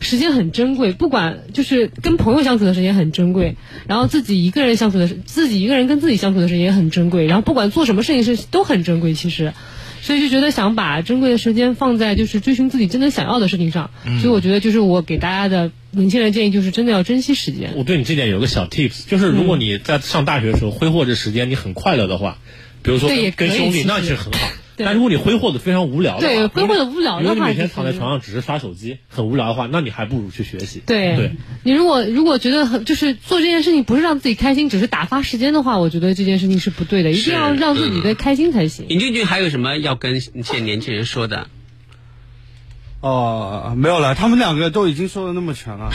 [0.00, 9.52] 时间很珍贵，不管就是跟朋友相处的时间很珍贵，然后自己一个人相处的时，自己一个人跟自己相处的时间也很珍贵，然后不管做什么事情是都很珍贵，其实。
[10.00, 17.72] 所以就觉得想把珍贵的时间放在就是追寻自己真的想要的事情上，嗯所以我觉得就是我给大家的年轻人建议就是真的要珍惜时间。
[17.76, 22.38] 我对你这点有个小 tips，就是如果你在上大学的时候挥霍着时间，你很快乐的话，
[22.82, 24.48] 比如说跟兄弟，那是很好。
[24.78, 30.80] 对但如果你挥霍的非常无聊的话，对挥霍的无聊的话如果你每天躺在床上只是刷手机，很无聊的话，那你还不如去学习。
[30.86, 31.32] 对，对，
[31.64, 38.86] 你如果如果觉得很就是做这件事情不是让自己开心，只是打发时间的话，我觉得这件事情是不对的，一定要让自己的开心才行。
[38.88, 41.48] 尹俊俊还有什么要跟现在年轻人说的？
[43.00, 45.90] 哦，没有了，他们两个都已经说的那么全了。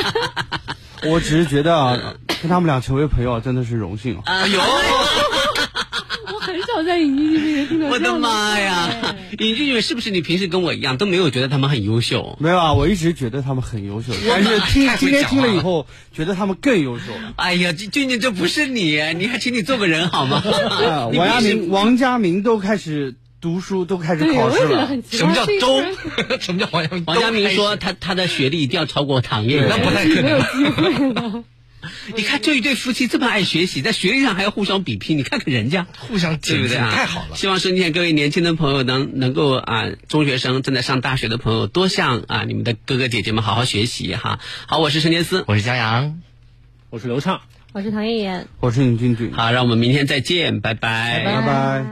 [1.06, 4.22] 我只是觉得啊，跟他们俩成为朋友真的是荣幸啊。
[4.24, 4.60] 哎呦，
[7.90, 9.16] 我的妈呀！
[9.38, 12.36] 尹俊俊是不是你平时跟我一样都没有觉得他们很优秀？
[12.40, 17.32] 没有啊，我一直觉得他们很优秀，但是听 今天讲了听了以后，觉得他们更优秀了。
[17.36, 20.42] 哎呀，俊俊这不是你，你还请你做个人好吗？
[21.14, 24.88] 王阳明、王家明都开始读书，都开始，考试了。
[25.10, 25.94] 什么叫这个周人？
[26.40, 27.04] 什么叫王阳明？
[27.06, 31.44] 王家明说他他的学历一定要超过唐嫣，那不太可没有能。
[32.16, 35.86] 你看这一对夫妻这么爱学习，在学历上还要互相比拼，你看看人家。
[35.98, 36.92] 互相检验对不对啊？
[36.94, 37.36] 太好了。
[37.36, 44.40] 希望收听各位年轻的朋友能能够啊，中学生正在上大学的朋友多向啊你们的哥哥姐姐们好好学习哈。
[44.66, 46.20] 好，我是陈杰思，我是江阳。
[46.90, 47.40] 我是刘畅。
[47.72, 48.48] 我是唐妍妍。
[48.58, 51.84] 我是尹俊俊，好，让我们明天再见，拜拜，拜拜。